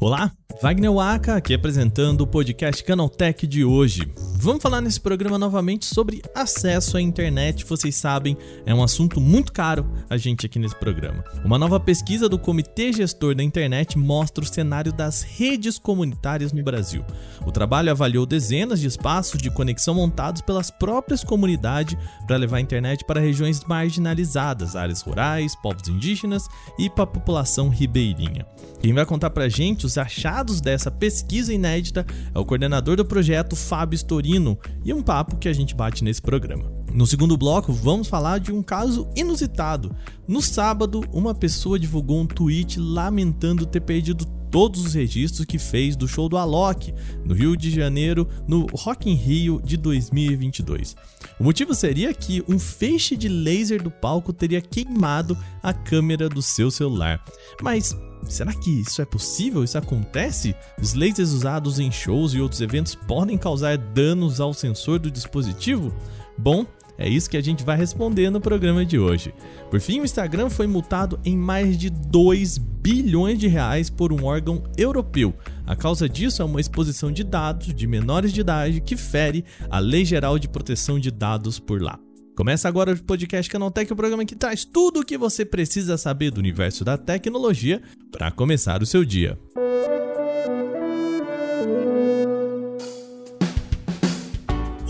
Olá, 0.00 0.30
Wagner 0.60 0.92
Waka 0.92 1.36
aqui 1.36 1.54
apresentando 1.54 2.20
o 2.20 2.26
podcast 2.26 2.84
Canaltech 2.84 3.46
de 3.46 3.64
hoje. 3.64 4.02
Vamos 4.44 4.62
falar 4.62 4.82
nesse 4.82 5.00
programa 5.00 5.38
novamente 5.38 5.86
sobre 5.86 6.20
acesso 6.34 6.98
à 6.98 7.00
internet. 7.00 7.64
Vocês 7.64 7.94
sabem, 7.94 8.36
é 8.66 8.74
um 8.74 8.82
assunto 8.82 9.18
muito 9.18 9.50
caro 9.50 9.90
a 10.10 10.18
gente 10.18 10.44
aqui 10.44 10.58
nesse 10.58 10.76
programa. 10.76 11.24
Uma 11.42 11.58
nova 11.58 11.80
pesquisa 11.80 12.28
do 12.28 12.38
Comitê 12.38 12.92
Gestor 12.92 13.34
da 13.34 13.42
Internet 13.42 13.96
mostra 13.96 14.44
o 14.44 14.46
cenário 14.46 14.92
das 14.92 15.22
redes 15.22 15.78
comunitárias 15.78 16.52
no 16.52 16.62
Brasil. 16.62 17.02
O 17.46 17.50
trabalho 17.50 17.90
avaliou 17.90 18.26
dezenas 18.26 18.80
de 18.80 18.86
espaços 18.86 19.40
de 19.40 19.50
conexão 19.50 19.94
montados 19.94 20.42
pelas 20.42 20.70
próprias 20.70 21.24
comunidades 21.24 21.96
para 22.26 22.36
levar 22.36 22.58
a 22.58 22.60
internet 22.60 23.02
para 23.06 23.22
regiões 23.22 23.64
marginalizadas, 23.64 24.76
áreas 24.76 25.00
rurais, 25.00 25.56
povos 25.56 25.88
indígenas 25.88 26.46
e 26.78 26.90
para 26.90 27.04
a 27.04 27.06
população 27.06 27.70
ribeirinha. 27.70 28.46
Quem 28.78 28.92
vai 28.92 29.06
contar 29.06 29.30
para 29.30 29.44
a 29.44 29.48
gente 29.48 29.86
os 29.86 29.96
achados 29.96 30.60
dessa 30.60 30.90
pesquisa 30.90 31.50
inédita 31.50 32.04
é 32.34 32.38
o 32.38 32.44
coordenador 32.44 32.96
do 32.96 33.06
projeto, 33.06 33.56
Fábio 33.56 33.96
E 34.84 34.92
um 34.92 35.02
papo 35.02 35.36
que 35.36 35.48
a 35.48 35.52
gente 35.52 35.74
bate 35.74 36.02
nesse 36.02 36.20
programa. 36.20 36.72
No 36.92 37.06
segundo 37.06 37.36
bloco, 37.36 37.72
vamos 37.72 38.08
falar 38.08 38.38
de 38.38 38.52
um 38.52 38.62
caso 38.62 39.08
inusitado. 39.16 39.94
No 40.26 40.40
sábado, 40.40 41.04
uma 41.12 41.34
pessoa 41.34 41.78
divulgou 41.78 42.20
um 42.20 42.26
tweet 42.26 42.78
lamentando 42.78 43.66
ter 43.66 43.80
perdido 43.80 44.24
todos 44.50 44.86
os 44.86 44.94
registros 44.94 45.44
que 45.44 45.58
fez 45.58 45.96
do 45.96 46.06
show 46.06 46.28
do 46.28 46.36
Alok 46.36 46.94
no 47.24 47.34
Rio 47.34 47.56
de 47.56 47.70
Janeiro 47.70 48.28
no 48.46 48.66
Rock 48.72 49.10
in 49.10 49.14
Rio 49.14 49.60
de 49.60 49.76
2022. 49.76 50.94
O 51.38 51.44
motivo 51.44 51.74
seria 51.74 52.12
que 52.14 52.44
um 52.48 52.58
feixe 52.58 53.16
de 53.16 53.28
laser 53.28 53.82
do 53.82 53.90
palco 53.90 54.32
teria 54.32 54.60
queimado 54.60 55.36
a 55.62 55.72
câmera 55.72 56.28
do 56.28 56.40
seu 56.40 56.70
celular. 56.70 57.22
Mas 57.62 57.96
Será 58.28 58.54
que 58.54 58.80
isso 58.80 59.02
é 59.02 59.04
possível? 59.04 59.62
Isso 59.62 59.76
acontece? 59.76 60.54
Os 60.80 60.94
lasers 60.94 61.30
usados 61.30 61.78
em 61.78 61.90
shows 61.90 62.32
e 62.32 62.40
outros 62.40 62.60
eventos 62.60 62.94
podem 62.94 63.36
causar 63.36 63.76
danos 63.76 64.40
ao 64.40 64.54
sensor 64.54 64.98
do 64.98 65.10
dispositivo? 65.10 65.94
Bom, 66.36 66.64
é 66.96 67.08
isso 67.08 67.28
que 67.28 67.36
a 67.36 67.42
gente 67.42 67.64
vai 67.64 67.76
responder 67.76 68.30
no 68.30 68.40
programa 68.40 68.84
de 68.84 68.98
hoje. 68.98 69.34
Por 69.70 69.80
fim, 69.80 70.00
o 70.00 70.04
Instagram 70.04 70.48
foi 70.48 70.66
multado 70.66 71.18
em 71.24 71.36
mais 71.36 71.76
de 71.76 71.90
2 71.90 72.58
bilhões 72.58 73.38
de 73.38 73.48
reais 73.48 73.90
por 73.90 74.12
um 74.12 74.24
órgão 74.24 74.62
europeu. 74.76 75.34
A 75.66 75.74
causa 75.74 76.08
disso 76.08 76.42
é 76.42 76.44
uma 76.44 76.60
exposição 76.60 77.10
de 77.10 77.24
dados 77.24 77.74
de 77.74 77.86
menores 77.86 78.32
de 78.32 78.42
idade 78.42 78.80
que 78.80 78.96
fere 78.96 79.44
a 79.70 79.78
Lei 79.78 80.04
Geral 80.04 80.38
de 80.38 80.48
Proteção 80.48 80.98
de 81.00 81.10
Dados 81.10 81.58
por 81.58 81.80
lá. 81.80 81.98
Começa 82.36 82.68
agora 82.68 82.92
o 82.92 83.02
podcast 83.02 83.50
Canaltech, 83.50 83.90
o 83.92 83.96
programa 83.96 84.24
que 84.24 84.34
traz 84.34 84.64
tudo 84.64 85.00
o 85.00 85.04
que 85.04 85.16
você 85.16 85.44
precisa 85.44 85.96
saber 85.96 86.30
do 86.30 86.38
universo 86.38 86.84
da 86.84 86.98
tecnologia 86.98 87.80
para 88.12 88.30
começar 88.30 88.82
o 88.82 88.86
seu 88.86 89.04
dia. 89.04 89.38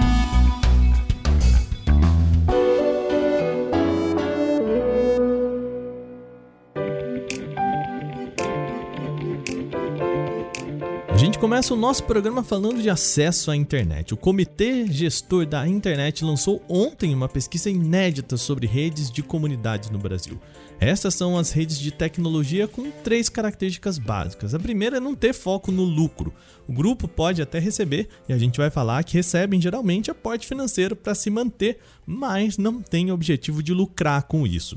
Começa 11.54 11.72
o 11.72 11.76
nosso 11.76 12.02
programa 12.02 12.42
falando 12.42 12.82
de 12.82 12.90
acesso 12.90 13.48
à 13.48 13.54
internet. 13.54 14.12
O 14.12 14.16
Comitê 14.16 14.88
Gestor 14.88 15.46
da 15.46 15.68
Internet 15.68 16.24
lançou 16.24 16.60
ontem 16.68 17.14
uma 17.14 17.28
pesquisa 17.28 17.70
inédita 17.70 18.36
sobre 18.36 18.66
redes 18.66 19.08
de 19.08 19.22
comunidades 19.22 19.88
no 19.88 19.96
Brasil. 19.96 20.40
Essas 20.80 21.14
são 21.14 21.38
as 21.38 21.52
redes 21.52 21.78
de 21.78 21.92
tecnologia 21.92 22.66
com 22.66 22.90
três 22.90 23.28
características 23.28 23.98
básicas. 23.98 24.52
A 24.52 24.58
primeira 24.58 24.96
é 24.96 25.00
não 25.00 25.14
ter 25.14 25.32
foco 25.32 25.70
no 25.70 25.84
lucro. 25.84 26.34
O 26.66 26.72
grupo 26.72 27.06
pode 27.06 27.40
até 27.40 27.60
receber, 27.60 28.08
e 28.28 28.32
a 28.32 28.38
gente 28.38 28.58
vai 28.58 28.68
falar 28.68 29.04
que 29.04 29.14
recebem 29.14 29.60
geralmente 29.60 30.10
aporte 30.10 30.48
financeiro 30.48 30.96
para 30.96 31.14
se 31.14 31.30
manter, 31.30 31.78
mas 32.04 32.58
não 32.58 32.82
tem 32.82 33.12
objetivo 33.12 33.62
de 33.62 33.72
lucrar 33.72 34.24
com 34.24 34.44
isso. 34.44 34.76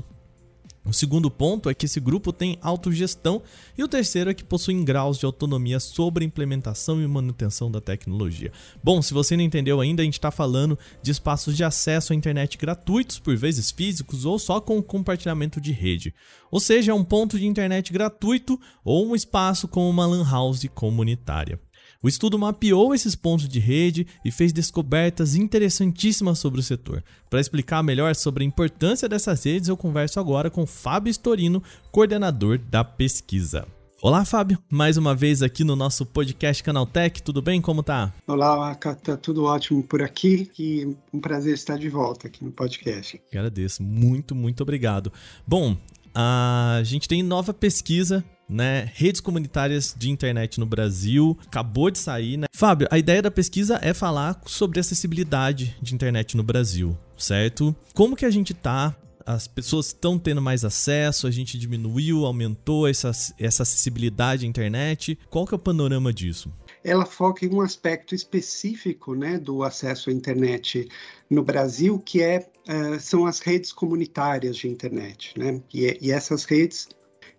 O 0.88 0.92
segundo 0.94 1.30
ponto 1.30 1.68
é 1.68 1.74
que 1.74 1.84
esse 1.84 2.00
grupo 2.00 2.32
tem 2.32 2.56
autogestão 2.62 3.42
e 3.76 3.84
o 3.84 3.88
terceiro 3.88 4.30
é 4.30 4.34
que 4.34 4.42
possuem 4.42 4.82
graus 4.82 5.18
de 5.18 5.26
autonomia 5.26 5.78
sobre 5.78 6.24
implementação 6.24 6.98
e 7.02 7.06
manutenção 7.06 7.70
da 7.70 7.78
tecnologia. 7.78 8.50
Bom, 8.82 9.02
se 9.02 9.12
você 9.12 9.36
não 9.36 9.44
entendeu 9.44 9.82
ainda, 9.82 10.00
a 10.00 10.04
gente 10.06 10.14
está 10.14 10.30
falando 10.30 10.78
de 11.02 11.10
espaços 11.10 11.54
de 11.54 11.62
acesso 11.62 12.14
à 12.14 12.16
internet 12.16 12.56
gratuitos, 12.56 13.18
por 13.18 13.36
vezes 13.36 13.70
físicos 13.70 14.24
ou 14.24 14.38
só 14.38 14.62
com 14.62 14.82
compartilhamento 14.82 15.60
de 15.60 15.72
rede. 15.72 16.14
Ou 16.50 16.58
seja, 16.58 16.90
é 16.92 16.94
um 16.94 17.04
ponto 17.04 17.38
de 17.38 17.46
internet 17.46 17.92
gratuito 17.92 18.58
ou 18.82 19.06
um 19.06 19.14
espaço 19.14 19.68
como 19.68 19.90
uma 19.90 20.06
LAN 20.06 20.24
house 20.24 20.66
comunitária. 20.74 21.60
O 22.00 22.06
estudo 22.06 22.38
mapeou 22.38 22.94
esses 22.94 23.16
pontos 23.16 23.48
de 23.48 23.58
rede 23.58 24.06
e 24.24 24.30
fez 24.30 24.52
descobertas 24.52 25.34
interessantíssimas 25.34 26.38
sobre 26.38 26.60
o 26.60 26.62
setor. 26.62 27.02
Para 27.28 27.40
explicar 27.40 27.82
melhor 27.82 28.14
sobre 28.14 28.44
a 28.44 28.46
importância 28.46 29.08
dessas 29.08 29.42
redes, 29.42 29.68
eu 29.68 29.76
converso 29.76 30.20
agora 30.20 30.48
com 30.48 30.64
Fábio 30.64 31.10
Storino, 31.10 31.60
coordenador 31.90 32.56
da 32.56 32.84
pesquisa. 32.84 33.66
Olá, 34.00 34.24
Fábio, 34.24 34.62
mais 34.70 34.96
uma 34.96 35.12
vez 35.12 35.42
aqui 35.42 35.64
no 35.64 35.74
nosso 35.74 36.06
podcast 36.06 36.62
Canaltech, 36.62 37.20
tudo 37.20 37.42
bem? 37.42 37.60
Como 37.60 37.82
tá? 37.82 38.14
Olá, 38.28 38.72
tá 38.76 39.16
tudo 39.16 39.42
ótimo 39.42 39.82
por 39.82 40.00
aqui 40.00 40.48
e 40.56 40.86
um 41.12 41.18
prazer 41.18 41.54
estar 41.54 41.76
de 41.76 41.88
volta 41.88 42.28
aqui 42.28 42.44
no 42.44 42.52
podcast. 42.52 43.20
Agradeço, 43.28 43.82
muito, 43.82 44.36
muito 44.36 44.62
obrigado. 44.62 45.12
Bom, 45.44 45.76
a 46.14 46.80
gente 46.84 47.08
tem 47.08 47.24
nova 47.24 47.52
pesquisa 47.52 48.24
né? 48.48 48.90
Redes 48.94 49.20
comunitárias 49.20 49.94
de 49.96 50.10
internet 50.10 50.58
no 50.58 50.66
Brasil. 50.66 51.38
Acabou 51.46 51.90
de 51.90 51.98
sair, 51.98 52.36
né? 52.36 52.46
Fábio, 52.52 52.88
a 52.90 52.98
ideia 52.98 53.22
da 53.22 53.30
pesquisa 53.30 53.78
é 53.82 53.92
falar 53.92 54.40
sobre 54.46 54.80
acessibilidade 54.80 55.76
de 55.82 55.94
internet 55.94 56.36
no 56.36 56.42
Brasil, 56.42 56.96
certo? 57.16 57.74
Como 57.94 58.16
que 58.16 58.24
a 58.24 58.30
gente 58.30 58.54
tá 58.54 58.96
as 59.28 59.46
pessoas 59.46 59.88
estão 59.88 60.18
tendo 60.18 60.40
mais 60.40 60.64
acesso, 60.64 61.26
a 61.26 61.30
gente 61.30 61.58
diminuiu, 61.58 62.24
aumentou 62.24 62.88
essa, 62.88 63.10
essa 63.38 63.62
acessibilidade 63.62 64.46
à 64.46 64.48
internet. 64.48 65.18
Qual 65.28 65.46
que 65.46 65.52
é 65.52 65.56
o 65.56 65.58
panorama 65.58 66.10
disso? 66.14 66.50
Ela 66.82 67.04
foca 67.04 67.44
em 67.44 67.54
um 67.54 67.60
aspecto 67.60 68.14
específico 68.14 69.14
né, 69.14 69.36
do 69.38 69.62
acesso 69.62 70.08
à 70.08 70.14
internet 70.14 70.88
no 71.28 71.42
Brasil, 71.42 71.98
que 71.98 72.22
é, 72.22 72.48
uh, 72.66 72.98
são 72.98 73.26
as 73.26 73.40
redes 73.40 73.70
comunitárias 73.70 74.56
de 74.56 74.66
internet. 74.66 75.34
Né? 75.36 75.60
E, 75.74 75.98
e 76.00 76.10
essas 76.10 76.44
redes 76.44 76.88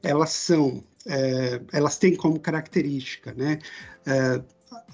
elas 0.04 0.30
são, 0.30 0.84
é, 1.10 1.60
elas 1.74 1.98
têm 1.98 2.16
como 2.16 2.40
característica, 2.40 3.34
né, 3.34 3.60
é, 4.06 4.42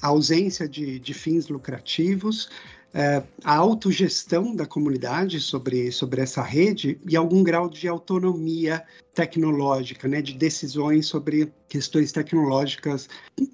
a 0.02 0.08
ausência 0.08 0.68
de, 0.68 1.00
de 1.00 1.14
fins 1.14 1.48
lucrativos, 1.48 2.50
é, 2.94 3.22
a 3.44 3.56
autogestão 3.56 4.56
da 4.56 4.66
comunidade 4.66 5.42
sobre, 5.42 5.92
sobre 5.92 6.22
essa 6.22 6.42
rede 6.42 6.98
e 7.06 7.18
algum 7.18 7.44
grau 7.44 7.70
de 7.70 7.90
autonomia 7.90 8.82
tecnológica, 9.14 10.08
né, 10.08 10.22
de 10.22 10.34
decisões 10.34 11.06
sobre 11.06 11.52
questões 11.68 12.14
tecnológicas 12.14 13.10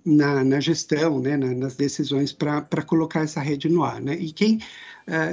na, 0.06 0.44
na 0.44 0.60
gestão, 0.60 1.20
né, 1.20 1.36
na, 1.36 1.56
nas 1.56 1.76
decisões 1.76 2.32
para 2.32 2.84
colocar 2.86 3.22
essa 3.22 3.42
rede 3.42 3.68
no 3.68 3.84
ar. 3.84 4.00
Né? 4.00 4.16
E 4.16 4.32
quem 4.32 4.60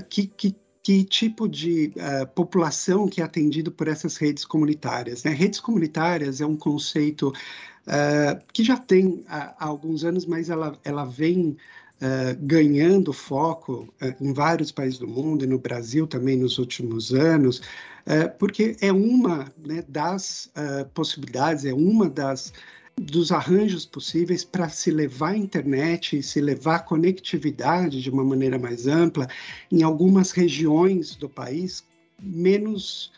que, 0.08 0.26
que 0.26 0.56
que 0.82 1.04
tipo 1.04 1.48
de 1.48 1.92
uh, 1.96 2.26
população 2.34 3.08
que 3.08 3.20
é 3.20 3.24
atendido 3.24 3.70
por 3.70 3.88
essas 3.88 4.16
redes 4.16 4.44
comunitárias. 4.44 5.24
Né? 5.24 5.32
Redes 5.32 5.60
comunitárias 5.60 6.40
é 6.40 6.46
um 6.46 6.56
conceito 6.56 7.28
uh, 7.28 8.42
que 8.52 8.64
já 8.64 8.76
tem 8.76 9.22
há, 9.28 9.54
há, 9.58 9.66
alguns 9.66 10.04
anos, 10.04 10.24
mas 10.26 10.50
ela, 10.50 10.78
ela 10.84 11.04
vem 11.04 11.56
Uh, 12.00 12.38
ganhando 12.46 13.12
foco 13.12 13.92
uh, 14.00 14.24
em 14.24 14.32
vários 14.32 14.70
países 14.70 15.00
do 15.00 15.08
mundo 15.08 15.42
e 15.42 15.48
no 15.48 15.58
Brasil 15.58 16.06
também 16.06 16.36
nos 16.36 16.56
últimos 16.56 17.12
anos, 17.12 17.58
uh, 17.58 18.30
porque 18.38 18.76
é 18.80 18.92
uma 18.92 19.52
né, 19.58 19.82
das 19.88 20.48
possibilidades, 20.94 21.64
é 21.64 21.74
uma 21.74 22.08
das 22.08 22.52
dos 22.98 23.32
arranjos 23.32 23.86
possíveis 23.86 24.44
para 24.44 24.68
se 24.68 24.90
levar 24.90 25.30
a 25.30 25.36
internet 25.36 26.22
se 26.22 26.40
levar 26.40 26.76
a 26.76 26.80
conectividade 26.80 28.02
de 28.02 28.10
uma 28.10 28.24
maneira 28.24 28.58
mais 28.58 28.86
ampla 28.86 29.28
em 29.70 29.82
algumas 29.82 30.30
regiões 30.32 31.14
do 31.14 31.28
país 31.28 31.84
menos 32.20 33.12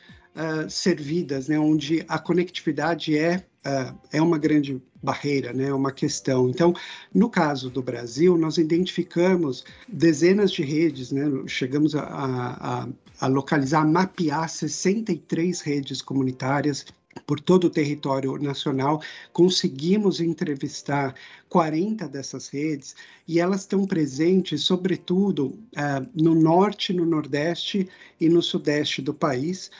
servidas, 0.69 1.49
né, 1.49 1.59
onde 1.59 2.05
a 2.09 2.19
conectividade 2.19 3.17
é 3.17 3.45
uh, 3.67 3.99
é 4.13 4.23
uma 4.23 4.39
grande 4.39 4.81
barreira, 5.03 5.53
né, 5.53 5.65
é 5.65 5.75
uma 5.75 5.93
questão. 5.93 6.49
Então, 6.49 6.75
no 7.13 7.29
caso 7.29 7.71
do 7.71 7.83
Brasil, 7.83 8.37
nós 8.37 8.59
identificamos 8.59 9.65
dezenas 9.89 10.51
de 10.51 10.63
redes, 10.63 11.11
né, 11.11 11.25
chegamos 11.47 11.95
a, 11.95 12.05
a, 12.05 12.89
a 13.21 13.27
localizar, 13.27 13.87
mapear 13.87 14.49
63 14.49 15.61
redes 15.61 16.03
comunitárias 16.03 16.87
por 17.27 17.41
todo 17.41 17.65
o 17.65 17.71
território 17.71 18.37
nacional, 18.39 19.03
conseguimos 19.33 20.21
entrevistar 20.21 21.15
40 21.49 22.09
dessas 22.09 22.49
redes 22.49 22.95
e 23.27 23.41
elas 23.41 23.63
estão 23.63 23.85
presentes, 23.85 24.63
sobretudo, 24.63 25.47
uh, 25.47 26.09
no 26.15 26.35
norte, 26.35 26.93
no 26.93 27.05
nordeste 27.05 27.89
e 28.21 28.29
no 28.29 28.43
sudeste 28.43 29.03
do 29.03 29.13
país. 29.13 29.71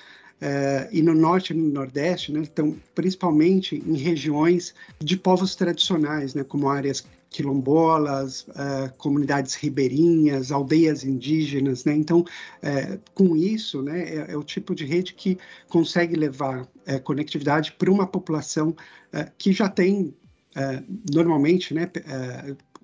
Uh, 0.41 0.89
e 0.91 1.03
no 1.03 1.15
norte 1.15 1.53
e 1.53 1.57
no 1.57 1.69
nordeste, 1.69 2.33
né, 2.33 2.41
então, 2.41 2.75
principalmente 2.95 3.77
em 3.77 3.95
regiões 3.95 4.75
de 4.99 5.15
povos 5.15 5.55
tradicionais, 5.55 6.33
né, 6.33 6.43
como 6.43 6.67
áreas 6.67 7.05
quilombolas, 7.31 8.43
uh, 8.49 8.93
comunidades 8.99 9.55
ribeirinhas, 9.55 10.51
aldeias 10.51 11.05
indígenas, 11.05 11.85
né? 11.85 11.95
Então, 11.95 12.21
uh, 12.21 13.01
com 13.15 13.37
isso, 13.37 13.81
né, 13.83 14.03
é, 14.03 14.33
é, 14.33 14.37
o 14.37 14.43
tipo 14.43 14.75
de 14.75 14.85
rede 14.85 15.15
que 15.15 15.39
consegue 15.69 16.17
levar 16.17 16.69
conectividade 17.05 17.73
para 17.73 17.91
uma 17.91 18.07
população 18.07 18.75
que 19.39 19.53
já 19.53 19.69
tem 19.69 20.13
normalmente, 21.09 21.73
né, 21.73 21.89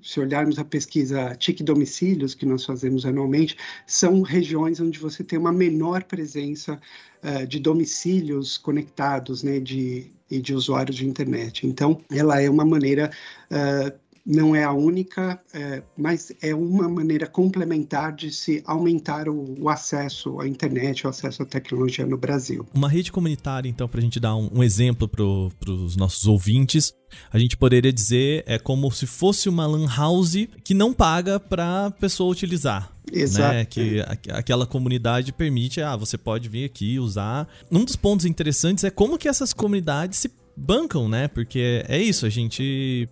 se 0.07 0.21
olharmos 0.21 0.59
a 0.59 0.65
pesquisa 0.65 1.35
TIC 1.35 1.65
domicílios 1.65 2.33
que 2.33 2.47
nós 2.47 2.65
fazemos 2.65 3.05
anualmente, 3.05 3.57
são 3.87 4.23
regiões 4.23 4.79
onde 4.79 5.01
você 5.01 5.25
tem 5.25 5.37
uma 5.37 5.53
menor 5.53 6.05
presença 6.05 6.81
uh, 7.25 7.45
de 7.47 7.59
domicílios 7.59 8.57
conectados, 8.57 9.43
né, 9.43 9.59
de, 9.59 10.13
e 10.31 10.41
de 10.41 10.55
usuários 10.55 10.97
de 10.97 11.07
internet. 11.07 11.67
Então, 11.67 12.01
ela 12.09 12.41
é 12.41 12.49
uma 12.49 12.65
maneira 12.65 13.11
uh, 13.51 14.06
não 14.27 14.57
é 14.57 14.65
a 14.65 14.73
única, 14.73 15.41
é, 15.55 15.83
mas 15.97 16.33
é 16.43 16.53
uma 16.53 16.89
maneira 16.89 17.29
complementar 17.29 18.13
de 18.13 18.33
se 18.33 18.61
aumentar 18.67 19.29
o, 19.29 19.55
o, 19.63 19.69
acesso 19.69 20.41
à 20.41 20.49
internet, 20.49 21.07
o 21.07 21.11
acesso 21.11 21.45
à 21.45 21.47
tecnologia 21.47 22.05
no 22.05 22.19
Brasil. 22.19 22.67
Uma 22.75 22.89
rede 22.89 23.13
comunitária, 23.13 23.69
então, 23.69 23.87
para 23.87 24.01
a 24.01 24.03
gente 24.03 24.19
dar 24.19 24.35
um, 24.35 24.51
um 24.53 24.63
exemplo 24.65 25.07
para 25.07 25.23
os 25.23 25.95
nossos 25.95 26.27
ouvintes, 26.27 26.93
a 27.33 27.39
gente 27.39 27.57
poderia 27.57 27.93
dizer 27.93 28.43
é 28.47 28.59
como 28.59 28.91
se 28.91 29.07
fosse 29.07 29.49
uma 29.49 29.65
lan 29.65 29.87
house 29.87 30.49
que 30.65 30.75
não 30.75 30.93
paga 30.93 31.39
para 31.39 31.87
a 31.87 31.91
pessoa 31.93 32.33
utilizar. 32.33 32.91
Exato. 33.13 33.55
Né? 33.55 33.65
Que 33.65 34.05
aquela 34.31 34.67
comunidade 34.67 35.33
permite, 35.33 35.81
ah, 35.81 35.95
você 35.95 36.19
pode 36.19 36.49
vir 36.49 36.65
aqui 36.65 36.99
usar. 36.99 37.47
Um 37.71 37.85
dos 37.85 37.95
pontos 37.95 38.27
interessantes 38.27 38.83
é 38.83 38.91
como 38.91 39.17
que 39.17 39.29
essas 39.29 39.53
comunidades 39.53 40.19
se 40.19 40.31
bancam, 40.57 41.09
né? 41.09 41.29
Porque 41.29 41.85
é 41.87 42.03
isso, 42.03 42.27
a 42.27 42.31
gente 42.31 43.09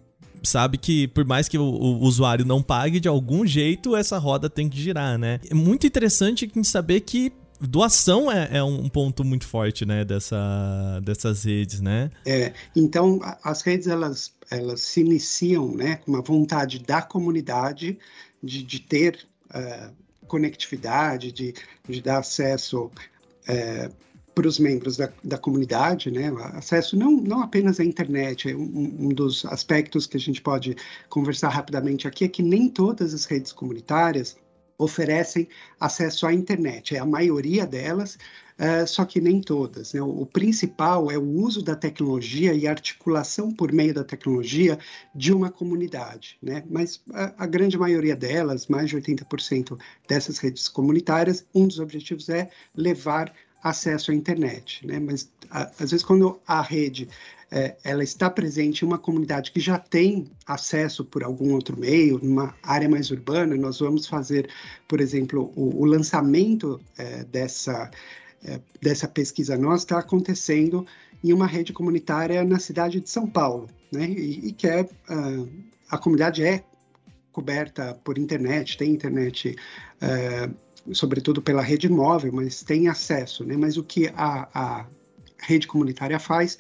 sabe 0.49 0.79
que 0.79 1.09
por 1.09 1.25
mais 1.25 1.49
que 1.49 1.59
o, 1.59 1.65
o, 1.65 2.01
usuário 2.01 2.45
não 2.45 2.63
pague, 2.63 3.01
de 3.01 3.09
algum 3.09 3.47
jeito 3.47 3.97
essa 3.97 4.19
roda 4.19 4.49
tem 4.49 4.69
que 4.69 4.81
girar, 4.81 5.19
né? 5.19 5.41
É 5.51 5.55
muito 5.55 5.87
interessante 5.87 6.51
saber 6.65 7.01
que 7.01 7.33
doação 7.61 8.31
é, 8.31 8.59
é, 8.59 8.63
um 8.63 8.89
ponto 8.89 9.25
muito 9.25 9.47
forte, 9.47 9.85
né, 9.85 10.05
dessa, 10.05 11.01
dessas 11.03 11.45
redes, 11.45 11.81
né? 11.81 12.11
É, 12.27 12.53
então 12.75 13.21
as 13.43 13.63
redes 13.63 13.87
elas, 13.87 14.33
elas 14.51 14.81
se 14.81 15.01
iniciam, 15.01 15.75
né, 15.75 15.97
com 15.97 16.13
uma 16.13 16.23
vontade 16.23 16.79
da 16.79 17.01
comunidade 17.01 17.99
de, 18.43 18.63
de 18.63 18.81
ter 18.81 19.27
uh, 19.51 19.93
conectividade, 20.27 21.33
de, 21.33 21.55
de 21.89 22.03
dar 22.03 22.19
acesso 22.19 22.87
uh, 22.87 23.95
para 24.35 24.49
os 24.49 24.59
membros 24.59 24.97
da, 24.97 25.11
da 25.23 25.39
comunidade, 25.39 26.11
né? 26.11 26.33
Acesso 26.55 26.97
não, 26.97 27.13
não 27.13 27.43
apenas 27.43 27.79
à 27.79 27.85
internet. 27.85 28.51
É 28.51 28.57
um, 28.57 28.97
um, 29.01 29.09
dos 29.09 29.45
aspectos 29.45 30.07
que 30.07 30.17
a 30.17 30.21
gente 30.21 30.43
pode 30.43 30.77
conversar 31.09 31.51
rapidamente 31.51 32.09
aqui 32.09 32.25
é 32.25 32.29
que 32.29 32.43
nem 32.43 32.69
todas 32.69 33.15
as 33.15 33.25
redes 33.25 33.53
comunitárias 33.53 34.37
oferecem 34.77 35.49
acesso 35.79 36.27
à 36.27 36.33
internet. 36.33 36.97
É 36.97 36.99
a 36.99 37.07
maioria 37.07 37.67
delas, 37.67 38.19
uh, 38.59 38.87
só 38.87 39.05
que 39.05 39.21
nem 39.21 39.41
todas. 39.41 39.93
Né? 39.93 40.03
O, 40.03 40.23
o, 40.23 40.27
principal 40.27 41.11
é 41.11 41.19
o 41.19 41.23
uso 41.23 41.63
da 41.63 41.77
tecnologia 41.77 42.53
e 42.53 42.67
a 42.67 42.71
articulação 42.71 43.53
por 43.53 43.73
meio 43.73 43.95
da 43.95 44.05
tecnologia 44.05 44.79
de 45.15 45.33
uma 45.33 45.51
comunidade. 45.51 46.37
Né? 46.43 46.65
Mas 46.69 47.01
a, 47.13 47.45
a 47.45 47.47
grande 47.47 47.79
maioria 47.79 48.17
delas, 48.17 48.67
mais 48.67 48.91
de 48.91 48.97
80% 48.97 49.79
dessas 50.09 50.39
redes 50.39 50.69
comunitárias, 50.69 51.47
um 51.55 51.67
dos 51.67 51.79
objetivos 51.79 52.29
é 52.29 52.51
levar 52.75 53.33
acesso 53.65 54.11
à 54.11 54.15
internet, 54.15 54.87
né? 54.87 55.01
Mas 55.01 55.31
a, 55.51 55.63
às 55.81 55.91
vezes 55.91 56.05
quando 56.05 56.39
a 56.47 56.61
rede 56.61 57.09
é, 57.51 57.75
ela 57.83 58.05
está 58.05 58.29
presente 58.29 58.83
em 58.83 58.87
uma 58.87 58.99
comunidade 58.99 59.51
que 59.51 59.61
já 59.61 59.79
tem 59.79 60.27
acesso 60.47 61.05
por 61.05 61.25
algum 61.25 61.55
outro 61.55 61.79
meio, 61.79 62.21
numa 62.23 62.55
área 62.63 62.89
mais 62.89 63.11
urbana, 63.11 63.57
nós 63.57 63.79
vamos 63.79 64.07
fazer, 64.07 64.51
por 64.87 65.01
exemplo, 65.01 65.51
o, 65.57 65.83
o 65.83 65.85
lançamento 65.87 66.79
é, 66.99 67.25
dessa 67.25 67.91
é, 68.45 68.61
dessa 68.81 69.09
pesquisa 69.09 69.57
nossa 69.57 69.85
está 69.85 69.99
acontecendo 69.99 70.87
em 71.23 71.33
uma 71.33 71.47
rede 71.47 71.73
comunitária 71.73 72.45
na 72.45 72.59
cidade 72.59 73.01
de 73.01 73.09
São 73.09 73.27
Paulo, 73.27 73.69
né? 73.91 74.05
E, 74.07 74.49
e 74.49 74.53
que 74.53 74.69
é 74.69 74.83
uh, 74.83 75.49
a 75.89 75.97
comunidade 75.97 76.45
é 76.45 76.63
coberta 77.33 77.99
por 78.05 78.19
internet, 78.19 78.77
tem 78.77 78.91
internet 78.91 79.57
uh, 80.03 80.55
sobretudo 80.93 81.41
pela 81.41 81.63
rede 81.63 81.89
móvel, 81.89 82.33
mas 82.33 82.63
tem 82.63 82.89
acesso, 82.89 83.45
né? 83.45 83.57
Mas 83.57 83.77
o 83.77 83.85
que 83.85 84.09
a, 84.17 84.49
a 84.55 84.87
rede 85.39 85.67
comunitária 85.67 86.19
faz 86.19 86.59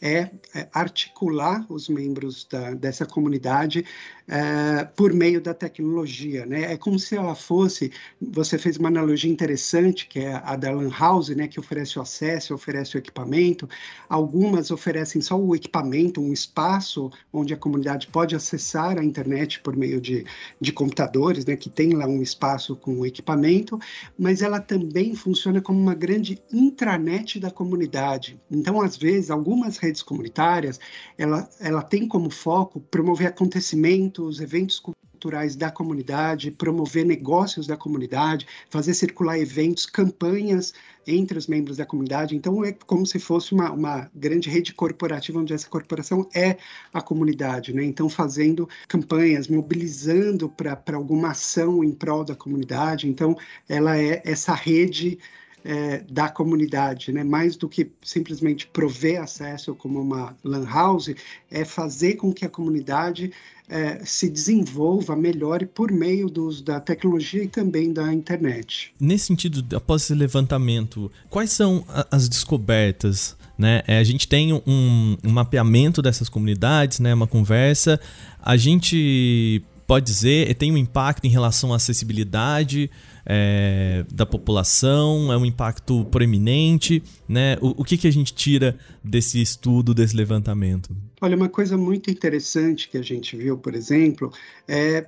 é, 0.00 0.30
é 0.54 0.68
articular 0.72 1.64
os 1.68 1.88
membros 1.88 2.46
da, 2.50 2.74
dessa 2.74 3.06
comunidade 3.06 3.84
é, 4.26 4.84
por 4.84 5.12
meio 5.12 5.40
da 5.40 5.52
tecnologia, 5.52 6.46
né? 6.46 6.72
É 6.72 6.76
como 6.76 6.98
se 6.98 7.14
ela 7.14 7.34
fosse, 7.34 7.92
você 8.20 8.56
fez 8.56 8.78
uma 8.78 8.88
analogia 8.88 9.30
interessante, 9.30 10.06
que 10.06 10.20
é 10.20 10.40
a 10.42 10.56
da 10.56 10.70
Lan 10.70 10.90
House, 10.90 11.28
né? 11.30 11.46
Que 11.46 11.60
oferece 11.60 11.98
o 11.98 12.02
acesso, 12.02 12.54
oferece 12.54 12.96
o 12.96 12.98
equipamento. 12.98 13.68
Algumas 14.08 14.70
oferecem 14.70 15.20
só 15.20 15.38
o 15.38 15.54
equipamento, 15.54 16.22
um 16.22 16.32
espaço 16.32 17.10
onde 17.32 17.52
a 17.52 17.56
comunidade 17.56 18.06
pode 18.06 18.34
acessar 18.34 18.98
a 18.98 19.04
internet 19.04 19.60
por 19.60 19.76
meio 19.76 20.00
de, 20.00 20.24
de 20.58 20.72
computadores, 20.72 21.44
né? 21.44 21.54
Que 21.54 21.68
tem 21.68 21.92
lá 21.92 22.06
um 22.06 22.22
espaço 22.22 22.74
com 22.76 23.00
o 23.00 23.06
equipamento, 23.06 23.78
mas 24.18 24.40
ela 24.40 24.58
também 24.58 25.14
funciona 25.14 25.60
como 25.60 25.78
uma 25.78 25.94
grande 25.94 26.42
intranet 26.50 27.38
da 27.38 27.50
comunidade. 27.50 28.40
Então, 28.50 28.80
às 28.80 28.96
vezes, 28.96 29.30
algumas 29.30 29.76
redes 29.76 30.02
comunitárias, 30.02 30.80
ela, 31.18 31.46
ela 31.60 31.82
tem 31.82 32.08
como 32.08 32.30
foco 32.30 32.80
promover 32.90 33.26
acontecimentos 33.26 34.13
eventos, 34.14 34.40
eventos 34.40 34.78
culturais 34.78 35.56
da 35.56 35.70
comunidade, 35.70 36.50
promover 36.50 37.04
negócios 37.04 37.66
da 37.66 37.76
comunidade, 37.76 38.46
fazer 38.70 38.94
circular 38.94 39.38
eventos, 39.38 39.86
campanhas 39.86 40.72
entre 41.06 41.36
os 41.36 41.46
membros 41.46 41.78
da 41.78 41.86
comunidade. 41.86 42.36
Então, 42.36 42.64
é 42.64 42.72
como 42.86 43.06
se 43.06 43.18
fosse 43.18 43.52
uma, 43.52 43.70
uma 43.72 44.10
grande 44.14 44.48
rede 44.48 44.72
corporativa, 44.72 45.38
onde 45.38 45.52
essa 45.52 45.68
corporação 45.68 46.28
é 46.34 46.56
a 46.92 47.00
comunidade, 47.00 47.72
né? 47.74 47.84
Então, 47.84 48.08
fazendo 48.08 48.68
campanhas, 48.88 49.48
mobilizando 49.48 50.48
para 50.48 50.96
alguma 50.96 51.30
ação 51.30 51.82
em 51.82 51.92
prol 51.92 52.24
da 52.24 52.36
comunidade. 52.36 53.08
Então, 53.08 53.36
ela 53.68 53.98
é 53.98 54.22
essa 54.24 54.54
rede 54.54 55.18
é, 55.64 56.04
da 56.10 56.28
comunidade, 56.28 57.10
né? 57.10 57.24
Mais 57.24 57.56
do 57.56 57.68
que 57.68 57.90
simplesmente 58.02 58.66
prover 58.66 59.22
acesso 59.22 59.74
como 59.74 60.00
uma 60.00 60.36
lan 60.44 60.66
house, 60.66 61.14
é 61.50 61.64
fazer 61.64 62.14
com 62.14 62.32
que 62.32 62.44
a 62.44 62.48
comunidade 62.48 63.32
é, 63.68 64.04
se 64.04 64.28
desenvolva, 64.28 65.16
melhore 65.16 65.64
por 65.64 65.90
meio 65.90 66.28
do 66.28 66.46
uso 66.46 66.62
da 66.62 66.78
tecnologia 66.78 67.42
e 67.42 67.48
também 67.48 67.92
da 67.92 68.12
internet. 68.12 68.92
Nesse 69.00 69.26
sentido, 69.26 69.74
após 69.74 70.02
esse 70.02 70.14
levantamento, 70.14 71.10
quais 71.30 71.50
são 71.50 71.84
as 72.10 72.28
descobertas? 72.28 73.34
Né? 73.56 73.82
É, 73.86 73.98
a 73.98 74.04
gente 74.04 74.28
tem 74.28 74.52
um, 74.52 75.16
um 75.24 75.30
mapeamento 75.30 76.02
dessas 76.02 76.28
comunidades, 76.28 77.00
né? 77.00 77.14
uma 77.14 77.26
conversa. 77.26 77.98
A 78.42 78.56
gente 78.56 79.62
pode 79.94 80.06
dizer, 80.06 80.52
tem 80.56 80.72
um 80.72 80.76
impacto 80.76 81.24
em 81.24 81.30
relação 81.30 81.72
à 81.72 81.76
acessibilidade 81.76 82.90
é, 83.24 84.04
da 84.12 84.26
população, 84.26 85.32
é 85.32 85.36
um 85.36 85.46
impacto 85.46 86.04
proeminente, 86.06 87.00
né? 87.28 87.56
O, 87.60 87.82
o 87.82 87.84
que, 87.84 87.96
que 87.96 88.08
a 88.08 88.10
gente 88.10 88.34
tira 88.34 88.76
desse 89.04 89.40
estudo, 89.40 89.94
desse 89.94 90.16
levantamento? 90.16 90.90
Olha, 91.20 91.36
uma 91.36 91.48
coisa 91.48 91.76
muito 91.76 92.10
interessante 92.10 92.88
que 92.88 92.98
a 92.98 93.02
gente 93.02 93.36
viu, 93.36 93.56
por 93.56 93.72
exemplo, 93.72 94.32
é 94.66 95.06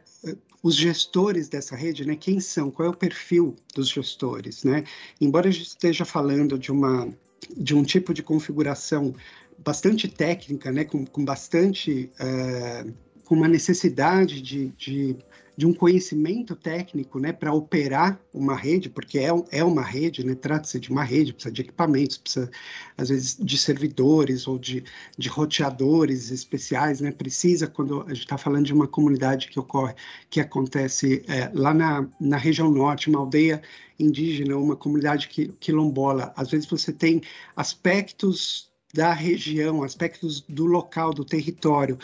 os 0.62 0.76
gestores 0.76 1.48
dessa 1.48 1.74
rede, 1.74 2.06
né? 2.06 2.14
Quem 2.14 2.38
são? 2.38 2.70
Qual 2.70 2.86
é 2.86 2.88
o 2.88 2.96
perfil 2.96 3.56
dos 3.74 3.88
gestores, 3.88 4.62
né? 4.62 4.84
Embora 5.20 5.48
a 5.48 5.50
gente 5.50 5.66
esteja 5.66 6.04
falando 6.04 6.56
de 6.56 6.70
uma 6.70 7.08
de 7.56 7.74
um 7.74 7.82
tipo 7.82 8.14
de 8.14 8.22
configuração 8.22 9.12
bastante 9.58 10.06
técnica, 10.06 10.70
né? 10.70 10.84
Com, 10.84 11.04
com 11.04 11.24
bastante 11.24 12.08
uh, 12.20 13.05
com 13.26 13.34
uma 13.34 13.48
necessidade 13.48 14.40
de, 14.40 14.68
de, 14.68 15.16
de 15.56 15.66
um 15.66 15.74
conhecimento 15.74 16.54
técnico 16.54 17.18
né, 17.18 17.32
para 17.32 17.52
operar 17.52 18.20
uma 18.32 18.54
rede, 18.54 18.88
porque 18.88 19.18
é, 19.18 19.30
é 19.50 19.64
uma 19.64 19.82
rede, 19.82 20.24
né, 20.24 20.36
trata-se 20.36 20.78
de 20.78 20.90
uma 20.90 21.02
rede, 21.02 21.32
precisa 21.32 21.52
de 21.52 21.62
equipamentos, 21.62 22.18
precisa, 22.18 22.48
às 22.96 23.08
vezes, 23.08 23.36
de 23.36 23.58
servidores 23.58 24.46
ou 24.46 24.56
de, 24.58 24.84
de 25.18 25.28
roteadores 25.28 26.30
especiais, 26.30 27.00
né, 27.00 27.10
precisa, 27.10 27.66
quando 27.66 28.02
a 28.02 28.14
gente 28.14 28.20
está 28.20 28.38
falando 28.38 28.64
de 28.64 28.72
uma 28.72 28.86
comunidade 28.86 29.48
que 29.48 29.58
ocorre, 29.58 29.94
que 30.30 30.40
acontece 30.40 31.24
é, 31.26 31.50
lá 31.52 31.74
na, 31.74 32.08
na 32.20 32.36
região 32.36 32.70
norte, 32.70 33.10
uma 33.10 33.18
aldeia 33.18 33.60
indígena, 33.98 34.56
uma 34.56 34.76
comunidade 34.76 35.26
quilombola, 35.58 36.32
às 36.36 36.50
vezes 36.50 36.66
você 36.66 36.92
tem 36.92 37.20
aspectos 37.56 38.70
da 38.94 39.12
região, 39.12 39.82
aspectos 39.82 40.40
do 40.48 40.64
local, 40.64 41.12
do 41.12 41.24
território, 41.24 41.98